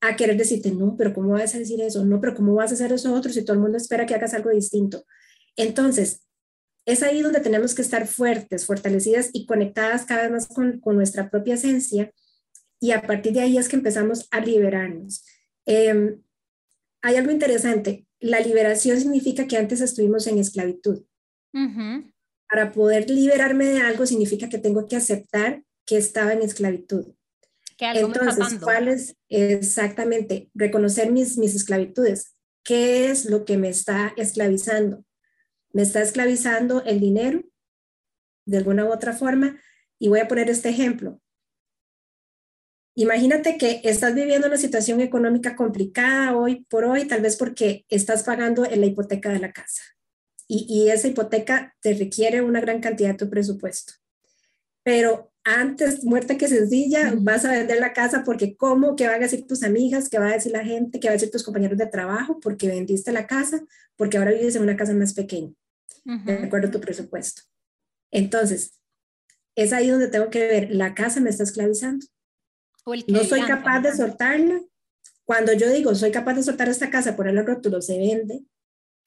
[0.07, 2.05] a querer decirte, no, pero ¿cómo vas a decir eso?
[2.05, 4.33] No, pero ¿cómo vas a hacer eso otro si todo el mundo espera que hagas
[4.33, 5.05] algo distinto?
[5.55, 6.25] Entonces,
[6.85, 10.95] es ahí donde tenemos que estar fuertes, fortalecidas y conectadas cada vez más con, con
[10.95, 12.11] nuestra propia esencia.
[12.79, 15.25] Y a partir de ahí es que empezamos a liberarnos.
[15.65, 16.21] Em,
[17.01, 18.05] hay algo interesante.
[18.19, 21.03] La liberación significa que antes estuvimos en esclavitud.
[22.49, 27.13] Para poder liberarme de algo significa que tengo que aceptar que estaba en esclavitud.
[27.77, 32.35] Entonces, ¿cuál es exactamente reconocer mis, mis esclavitudes?
[32.63, 35.03] ¿Qué es lo que me está esclavizando?
[35.73, 37.43] ¿Me está esclavizando el dinero
[38.45, 39.59] de alguna u otra forma?
[39.99, 41.21] Y voy a poner este ejemplo.
[42.95, 48.23] Imagínate que estás viviendo una situación económica complicada hoy por hoy, tal vez porque estás
[48.23, 49.81] pagando la hipoteca de la casa
[50.47, 53.93] y, y esa hipoteca te requiere una gran cantidad de tu presupuesto.
[54.83, 59.25] Pero antes muerta que sencilla, vas a vender la casa porque cómo, qué van a
[59.25, 61.77] decir tus amigas, qué va a decir la gente, qué va a decir tus compañeros
[61.77, 63.63] de trabajo, porque vendiste la casa,
[63.95, 65.53] porque ahora vives en una casa más pequeña,
[66.03, 67.43] de acuerdo a tu presupuesto.
[68.11, 68.81] Entonces,
[69.55, 72.07] es ahí donde tengo que ver, la casa me está esclavizando.
[73.07, 74.59] no soy capaz de soltarla.
[75.25, 78.43] Cuando yo digo, soy capaz de soltar esta casa, por el rótulo, se vende,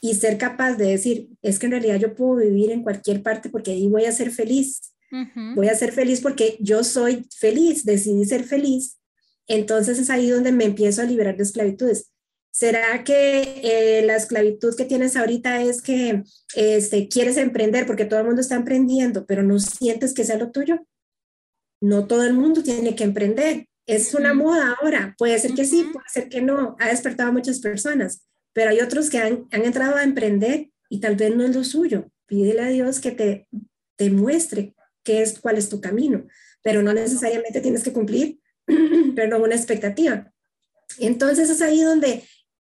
[0.01, 3.51] y ser capaz de decir, es que en realidad yo puedo vivir en cualquier parte
[3.51, 4.95] porque ahí voy a ser feliz
[5.55, 8.99] Voy a ser feliz porque yo soy feliz, decidí ser feliz.
[9.47, 12.13] Entonces es ahí donde me empiezo a liberar de esclavitudes.
[12.51, 16.23] ¿Será que eh, la esclavitud que tienes ahorita es que
[16.55, 20.51] este, quieres emprender porque todo el mundo está emprendiendo, pero no sientes que sea lo
[20.51, 20.85] tuyo?
[21.81, 23.69] No todo el mundo tiene que emprender.
[23.87, 25.15] Es una moda ahora.
[25.17, 26.77] Puede ser que sí, puede ser que no.
[26.81, 31.01] Ha despertado a muchas personas, pero hay otros que han, han entrado a emprender y
[31.01, 32.11] tal vez no es lo suyo.
[32.27, 33.49] Pídele a Dios que te,
[33.97, 34.75] te muestre
[35.09, 36.27] qué es, cuál es tu camino,
[36.63, 38.41] pero no necesariamente tienes que cumplir
[39.17, 40.31] perdón, una expectativa.
[40.99, 42.25] Entonces es ahí donde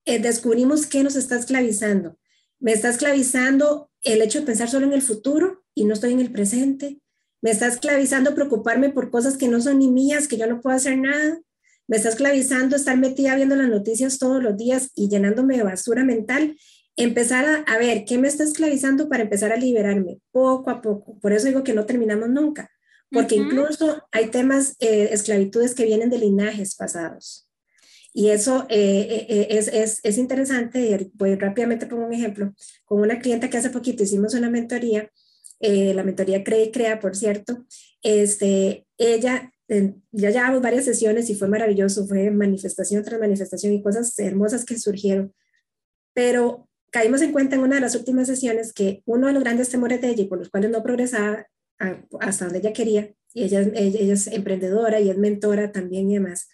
[0.04, 2.18] eh, descubrimos que nos está esclavizando.
[2.58, 6.20] Me está esclavizando el hecho de pensar solo en el futuro y no estoy en
[6.20, 7.00] el presente.
[7.40, 10.76] Me está esclavizando preocuparme por cosas que no son ni mías, que yo no puedo
[10.76, 11.40] hacer nada.
[11.86, 16.02] Me está esclavizando estar metida viendo las noticias todos los días y llenándome de basura
[16.02, 16.56] mental.
[16.96, 21.18] Empezar a, ver qué me está esclavizando para empezar a liberarme poco a poco.
[21.18, 22.70] Por eso digo que no terminamos nunca,
[23.10, 27.48] porque incluso hay temas, eh, esclavitudes que vienen de linajes pasados.
[28.16, 31.10] Y eso eh, eh, es, es, es, interesante.
[31.14, 32.54] Voy rápidamente pongo un ejemplo.
[32.84, 35.10] Con una clienta que hace poquito hicimos una mentoría,
[35.58, 37.66] eh, la mentoría Cree y Crea, por cierto.
[38.02, 39.52] Este, ella,
[40.12, 44.78] ya llevamos varias sesiones y fue maravilloso, fue manifestación tras manifestación y cosas hermosas que
[44.78, 45.34] surgieron.
[46.12, 49.68] Pero caímos en cuenta en una de las últimas sesiones que uno de los grandes
[49.68, 51.44] temores de ella y por los cuales no progresaba
[52.20, 56.14] hasta donde ella quería, y ella, ella, ella es emprendedora y es mentora también y
[56.14, 56.48] demás,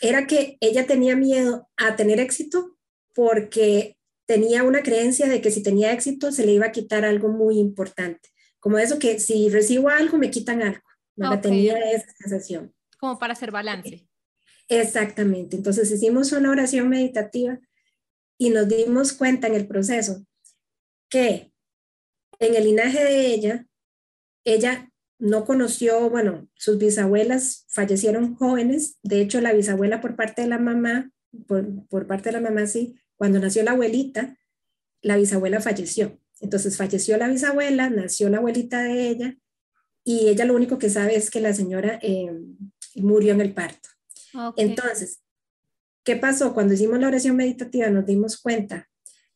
[0.00, 2.78] era que ella tenía miedo a tener éxito
[3.14, 7.28] porque tenía una creencia de que si tenía éxito se le iba a quitar algo
[7.30, 8.28] muy importante,
[8.60, 10.88] como eso que si recibo algo me quitan algo.
[11.16, 11.40] ¿no?
[11.40, 12.72] Tenía esa sensación.
[12.96, 14.08] Como para hacer balance.
[14.68, 15.56] Exactamente.
[15.56, 17.58] Entonces hicimos una oración meditativa
[18.38, 20.24] y nos dimos cuenta en el proceso
[21.08, 21.52] que
[22.38, 23.66] en el linaje de ella,
[24.44, 30.48] ella no conoció, bueno, sus bisabuelas fallecieron jóvenes, de hecho la bisabuela por parte de
[30.48, 31.10] la mamá,
[31.46, 34.36] por, parte de la mamá sí, cuando nació la abuelita,
[35.00, 36.20] la bisabuela falleció.
[36.40, 39.36] Entonces falleció la bisabuela, nació la abuelita de ella
[40.02, 42.30] y ella lo único que sabe es que la señora eh,
[42.96, 43.88] murió en el parto.
[44.56, 45.23] Entonces,
[46.04, 46.54] ¿qué pasó?
[46.54, 48.88] Cuando hicimos la oración meditativa nos dimos cuenta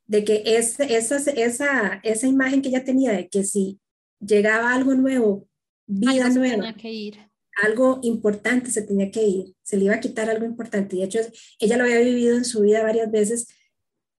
[0.06, 3.80] de que esa, esa, esa imagen que ella tenía de que si
[4.20, 5.48] llegaba algo nuevo
[5.88, 6.74] vida nueva.
[6.74, 7.30] Que ir.
[7.64, 10.94] Algo importante se tenía que ir, se le iba a quitar algo importante.
[10.94, 11.18] Y de hecho,
[11.58, 13.48] ella lo había vivido en su vida varias veces.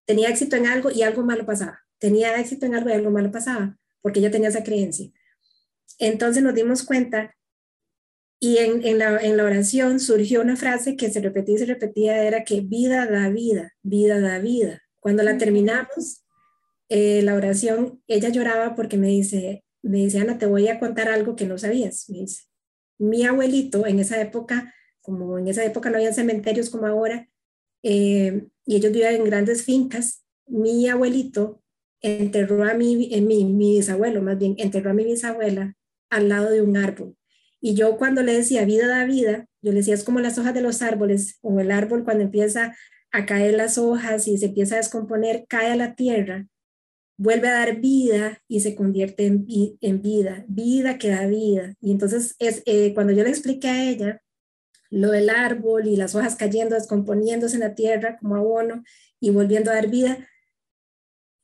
[0.04, 1.80] Tenía éxito en algo y algo malo pasaba.
[1.98, 5.10] Tenía éxito en algo y algo malo pasaba, porque ella tenía esa creencia.
[5.98, 7.34] Entonces nos dimos cuenta
[8.42, 11.66] y en, en, la, en la oración surgió una frase que se repetía y se
[11.66, 14.80] repetía, era que vida da vida, vida da vida.
[14.98, 16.24] Cuando la terminamos,
[16.88, 21.08] eh, la oración, ella lloraba porque me dice, me dice, Ana, te voy a contar
[21.08, 22.08] algo que no sabías.
[22.08, 22.44] Me dice,
[22.98, 27.28] mi abuelito en esa época, como en esa época no había cementerios como ahora,
[27.82, 31.62] eh, y ellos vivían en grandes fincas, mi abuelito
[32.00, 35.76] enterró a mi, en mi, mi bisabuelo, más bien, enterró a mi bisabuela
[36.08, 37.16] al lado de un árbol.
[37.60, 40.54] Y yo cuando le decía vida da vida, yo le decía, es como las hojas
[40.54, 42.74] de los árboles, o el árbol cuando empieza
[43.12, 46.46] a caer las hojas y se empieza a descomponer, cae a la tierra
[47.20, 49.46] vuelve a dar vida y se convierte en,
[49.82, 51.74] en vida, vida que da vida.
[51.82, 54.22] Y entonces es eh, cuando yo le expliqué a ella
[54.88, 58.82] lo del árbol y las hojas cayendo, descomponiéndose en la tierra como abono
[59.20, 60.26] y volviendo a dar vida,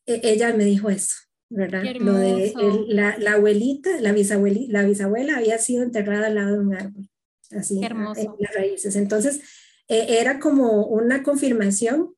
[0.07, 1.15] e, ella me dijo eso,
[1.49, 1.85] ¿verdad?
[2.01, 2.53] Lo de
[2.89, 7.09] la, la, abuelita, la, bisabuelita, la bisabuela había sido enterrada al lado de un árbol,
[7.53, 8.97] así, en las raíces.
[8.97, 9.41] Entonces,
[9.89, 12.15] e, era como una confirmación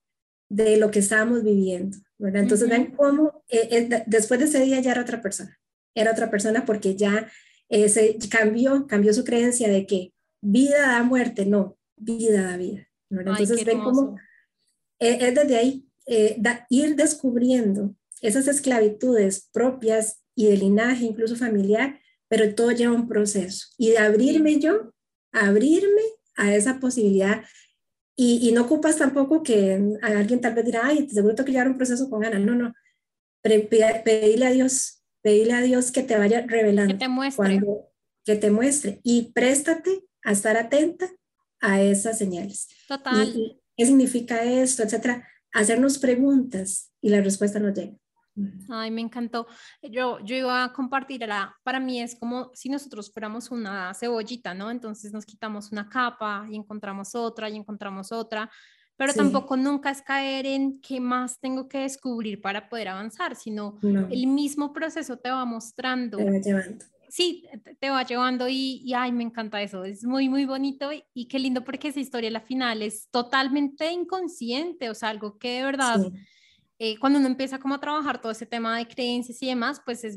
[0.49, 1.99] de lo que estábamos viviendo.
[2.19, 5.59] Entonces, ven cómo eh, eh, después de ese día ya era otra persona.
[5.95, 7.31] Era otra persona porque ya
[7.69, 12.89] eh, se cambió, cambió su creencia de que vida da muerte, no, vida da vida.
[13.11, 14.17] Entonces, ven cómo
[14.99, 15.85] es desde ahí
[16.71, 23.67] ir descubriendo esas esclavitudes propias y de linaje, incluso familiar, pero todo lleva un proceso.
[23.77, 24.93] Y de abrirme yo,
[25.33, 26.03] abrirme
[26.37, 27.43] a esa posibilidad
[28.21, 32.11] y, no ocupas tampoco que alguien tal vez dirá, ay, seguro que llevar un proceso
[32.11, 32.41] con Ana.
[32.41, 32.75] No, no.
[33.43, 36.95] pedirle a Dios, pedirle a Dios que te vaya revelando.
[36.95, 37.61] Que te muestre.
[38.25, 39.01] que te muestre.
[39.05, 41.09] Y préstate a estar atenta
[41.61, 42.67] a esas señales.
[42.89, 43.33] Total.
[43.77, 44.83] ¿Qué significa esto?
[44.83, 45.25] Etcétera.
[45.53, 47.97] Hacernos preguntas y la respuesta nos llega.
[48.69, 49.47] Ay, me encantó.
[49.83, 51.25] Yo, yo iba a compartir,
[51.63, 54.71] para mí es como si nosotros fuéramos una cebollita, ¿no?
[54.71, 58.51] Entonces nos quitamos una capa y encontramos otra y encontramos otra,
[58.97, 63.79] pero tampoco nunca es caer en qué más tengo que descubrir para poder avanzar, sino
[63.83, 66.19] el mismo proceso te va mostrando.
[66.19, 66.85] Te va llevando.
[67.09, 67.47] Sí,
[67.79, 71.39] te va llevando y, y, ay, me encanta eso, es muy, muy bonito y, qué
[71.39, 76.13] lindo porque esa historia, la final, es totalmente inconsciente, o sea, algo que de verdad...
[76.81, 80.05] Eh, cuando uno empieza como a trabajar todo ese tema de creencias y demás, pues
[80.05, 80.17] es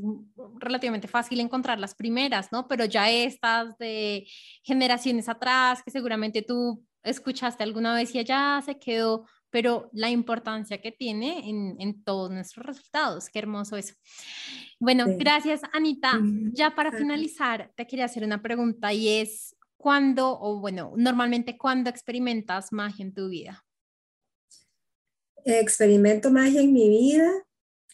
[0.60, 2.68] relativamente fácil encontrar las primeras, ¿no?
[2.68, 4.28] Pero ya estas de
[4.64, 10.80] generaciones atrás, que seguramente tú escuchaste alguna vez y ya se quedó, pero la importancia
[10.80, 13.96] que tiene en, en todos nuestros resultados, qué hermoso eso.
[14.80, 16.20] Bueno, gracias Anita.
[16.54, 21.90] Ya para finalizar, te quería hacer una pregunta y es, ¿cuándo, o bueno, normalmente cuándo
[21.90, 23.64] experimentas magia en tu vida?
[25.46, 27.30] Experimento magia en mi vida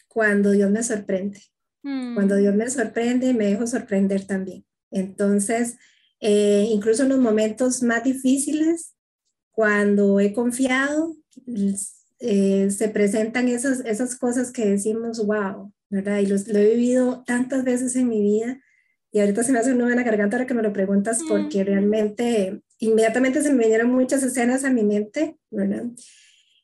[0.08, 1.42] cuando Dios me sorprende.
[1.82, 2.58] Cuando Dios mm.
[2.58, 4.66] me sorprende, me dejo sorprender también.
[4.92, 5.78] Entonces,
[6.20, 8.94] eh, incluso en los momentos más difíciles,
[9.52, 11.16] cuando he confiado,
[12.20, 16.20] eh, se presentan esas, esas cosas que decimos, wow, ¿verdad?
[16.20, 18.60] Y lo he vivido tantas veces en mi vida
[19.12, 21.22] y ahorita se me hace un nudo en la garganta ahora que me lo preguntas
[21.28, 25.86] porque realmente inmediatamente se me vinieron muchas escenas a mi mente, ¿verdad?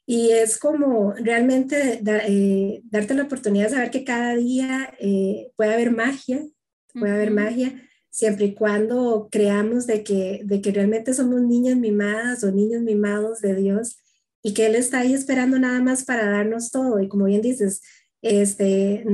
[0.05, 5.73] Y es como realmente eh, darte la oportunidad de saber que cada día eh, puede
[5.73, 6.45] haber magia,
[6.93, 12.43] puede haber magia, siempre y cuando creamos de que, de que realmente somos niñas mimadas
[12.43, 13.97] o niños mimados de Dios
[14.43, 16.99] y que Él está ahí esperando nada más para darnos todo.
[16.99, 17.81] Y como bien dices,
[18.21, 19.05] este,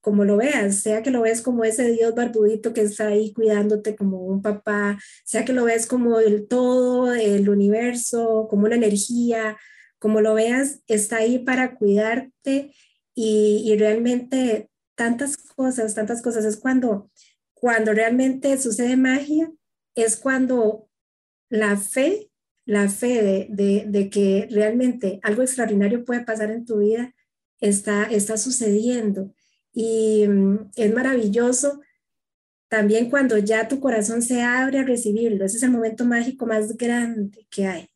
[0.00, 3.96] como lo veas, sea que lo ves como ese Dios barbudito que está ahí cuidándote
[3.96, 9.56] como un papá, sea que lo ves como el todo, el universo, como una energía,
[9.98, 12.74] como lo veas, está ahí para cuidarte
[13.14, 17.10] y, y realmente tantas cosas, tantas cosas, es cuando,
[17.54, 19.52] cuando realmente sucede magia,
[19.94, 20.88] es cuando
[21.48, 22.30] la fe,
[22.64, 27.14] la fe de, de, de que realmente algo extraordinario puede pasar en tu vida,
[27.60, 29.32] está, está sucediendo
[29.72, 31.80] y mm, es maravilloso
[32.68, 35.44] también cuando ya tu corazón se abre a recibirlo.
[35.44, 37.88] Ese es el momento mágico más grande que hay.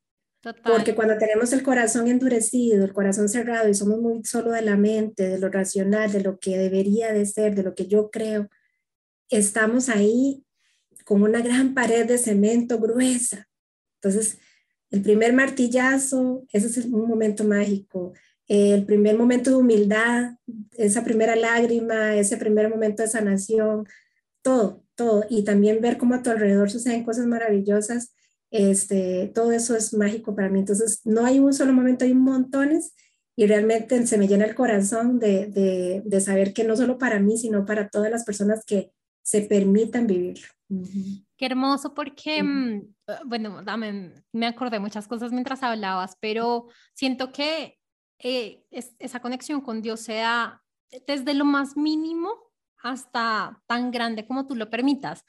[0.64, 4.76] Porque cuando tenemos el corazón endurecido, el corazón cerrado y somos muy solo de la
[4.76, 8.48] mente, de lo racional, de lo que debería de ser, de lo que yo creo,
[9.28, 10.44] estamos ahí
[11.04, 13.48] con una gran pared de cemento gruesa.
[13.96, 14.38] Entonces,
[14.90, 18.14] el primer martillazo, ese es un momento mágico
[18.50, 20.32] el primer momento de humildad,
[20.72, 23.86] esa primera lágrima, ese primer momento de sanación,
[24.42, 25.24] todo, todo.
[25.30, 28.12] Y también ver cómo a tu alrededor suceden cosas maravillosas,
[28.50, 30.60] este, todo eso es mágico para mí.
[30.60, 32.94] Entonces, no hay un solo momento, hay montones
[33.36, 37.20] y realmente se me llena el corazón de, de, de saber que no solo para
[37.20, 38.92] mí, sino para todas las personas que
[39.22, 40.46] se permitan vivirlo.
[41.36, 42.94] Qué hermoso porque, mm,
[43.26, 47.78] bueno, dame, me acordé muchas cosas mientras hablabas, pero siento que
[48.18, 50.62] eh, esa conexión con Dios sea
[51.06, 52.30] desde lo más mínimo
[52.82, 55.24] hasta tan grande como tú lo permitas.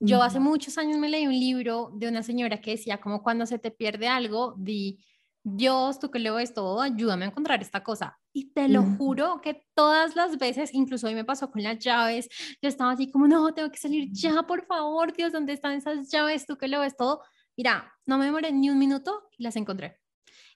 [0.00, 3.46] Yo hace muchos años me leí un libro de una señora que decía como cuando
[3.46, 5.00] se te pierde algo, di,
[5.42, 8.18] Dios, tú que leo esto, ayúdame a encontrar esta cosa.
[8.32, 12.28] Y te lo juro que todas las veces, incluso hoy me pasó con las llaves,
[12.60, 16.10] yo estaba así como, no, tengo que salir ya, por favor, Dios, ¿dónde están esas
[16.10, 16.46] llaves?
[16.46, 17.22] Tú que lo ves todo.
[17.56, 19.98] Mira, no me demoré ni un minuto y las encontré.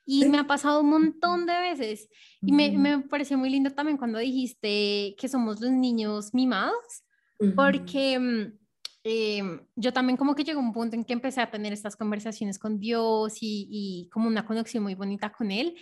[0.05, 2.09] Y me ha pasado un montón de veces.
[2.41, 7.05] Y me, me pareció muy lindo también cuando dijiste que somos los niños mimados,
[7.55, 8.53] porque
[9.05, 12.59] em, yo también como que llegó un punto en que empecé a tener estas conversaciones
[12.59, 15.77] con Dios y, y como una conexión muy bonita con Él.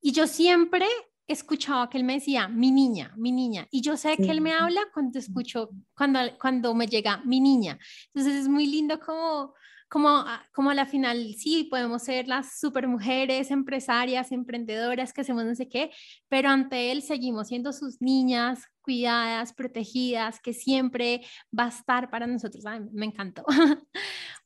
[0.00, 0.86] Y yo siempre
[1.26, 4.52] escuchaba que él me decía, mi niña, mi niña, y yo sé que él me
[4.52, 7.78] habla cuando escucho, cuando, cuando me llega mi niña.
[8.12, 9.54] Entonces es muy lindo como
[9.94, 15.20] como, ah, como a la final, sí, podemos ser las super mujeres, empresarias, emprendedoras que
[15.20, 15.92] hacemos no sé qué,
[16.28, 21.22] pero ante él seguimos siendo sus niñas cuidadas, protegidas, que siempre
[21.56, 22.64] va a estar para nosotros.
[22.92, 23.44] me encantó.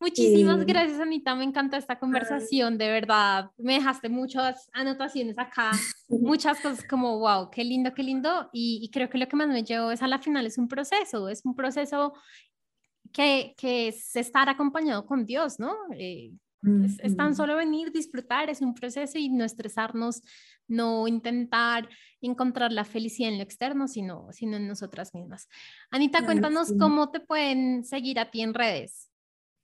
[0.01, 1.35] Muchísimas gracias, Anita.
[1.35, 3.51] Me encantó esta conversación, de verdad.
[3.57, 5.71] Me dejaste muchas anotaciones acá,
[6.09, 8.51] muchas cosas como, wow, qué lindo, qué lindo.
[8.53, 10.69] Y, y creo que lo que más me llevo es a la final, es un
[10.69, 12.13] proceso, es un proceso
[13.13, 15.75] que, que es estar acompañado con Dios, ¿no?
[15.97, 16.33] Eh,
[17.03, 20.23] es, tan solo venir, disfrutar, es un proceso y no estresarnos,
[20.67, 21.89] no intentar
[22.21, 25.49] encontrar la felicidad en lo externo, sino, sino en nosotras mismas.
[25.91, 29.09] Anita, cuéntanos cómo te pueden seguir a ti en redes.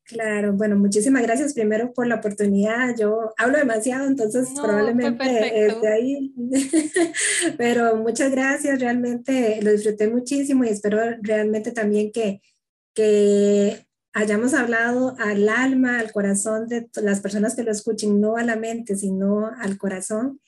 [0.04, 2.94] Claro, bueno, muchísimas gracias primero por la oportunidad.
[2.96, 6.34] Yo hablo demasiado, entonces probablemente esté ahí.
[7.56, 12.42] Pero muchas gracias, realmente lo disfruté muchísimo y espero realmente también que,
[12.94, 18.44] que hayamos hablado al alma, al corazón de las personas que lo escuchen, no a
[18.44, 20.40] la mente, sino al corazón.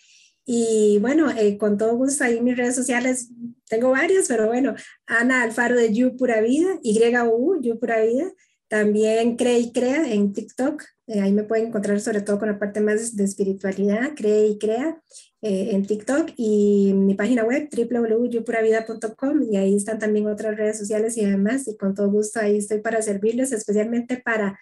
[0.44, 3.30] Y bueno, eh, con todo gusto ahí en mis redes sociales,
[3.68, 4.76] tengo varias, pero bueno,
[5.06, 8.32] Ana Alfaro de You Pura Vida, YU, You Pura Vida.
[8.68, 12.58] También Cree y Crea en TikTok, eh, ahí me pueden encontrar sobre todo con la
[12.58, 15.00] parte más de espiritualidad, Cree y Crea.
[15.48, 21.16] Eh, en TikTok y mi página web www.yopuravida.com y ahí están también otras redes sociales
[21.16, 24.58] y demás y con todo gusto ahí estoy para servirles, especialmente para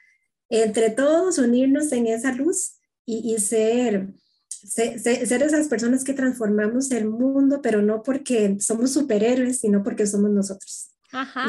[0.50, 2.74] entre todos unirnos en esa luz
[3.06, 4.08] y, ser,
[4.50, 10.06] ser, ser, esas personas que transformamos el mundo, pero no porque somos superhéroes, sino porque
[10.06, 10.90] somos nosotros.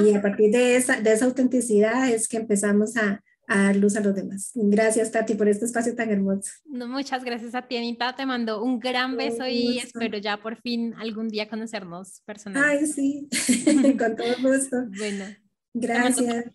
[0.01, 3.95] Y a partir de esa, de esa autenticidad es que empezamos a, a dar luz
[3.95, 4.51] a los demás.
[4.55, 6.49] Gracias, Tati, por este espacio tan hermoso.
[6.65, 8.15] No, muchas gracias a ti, Anita.
[8.15, 12.79] Te mando un gran beso y espero ya por fin algún día conocernos personalmente.
[12.79, 13.29] Ay, sí,
[13.97, 14.77] con todo gusto.
[14.97, 15.25] Bueno.
[15.73, 16.45] Gracias.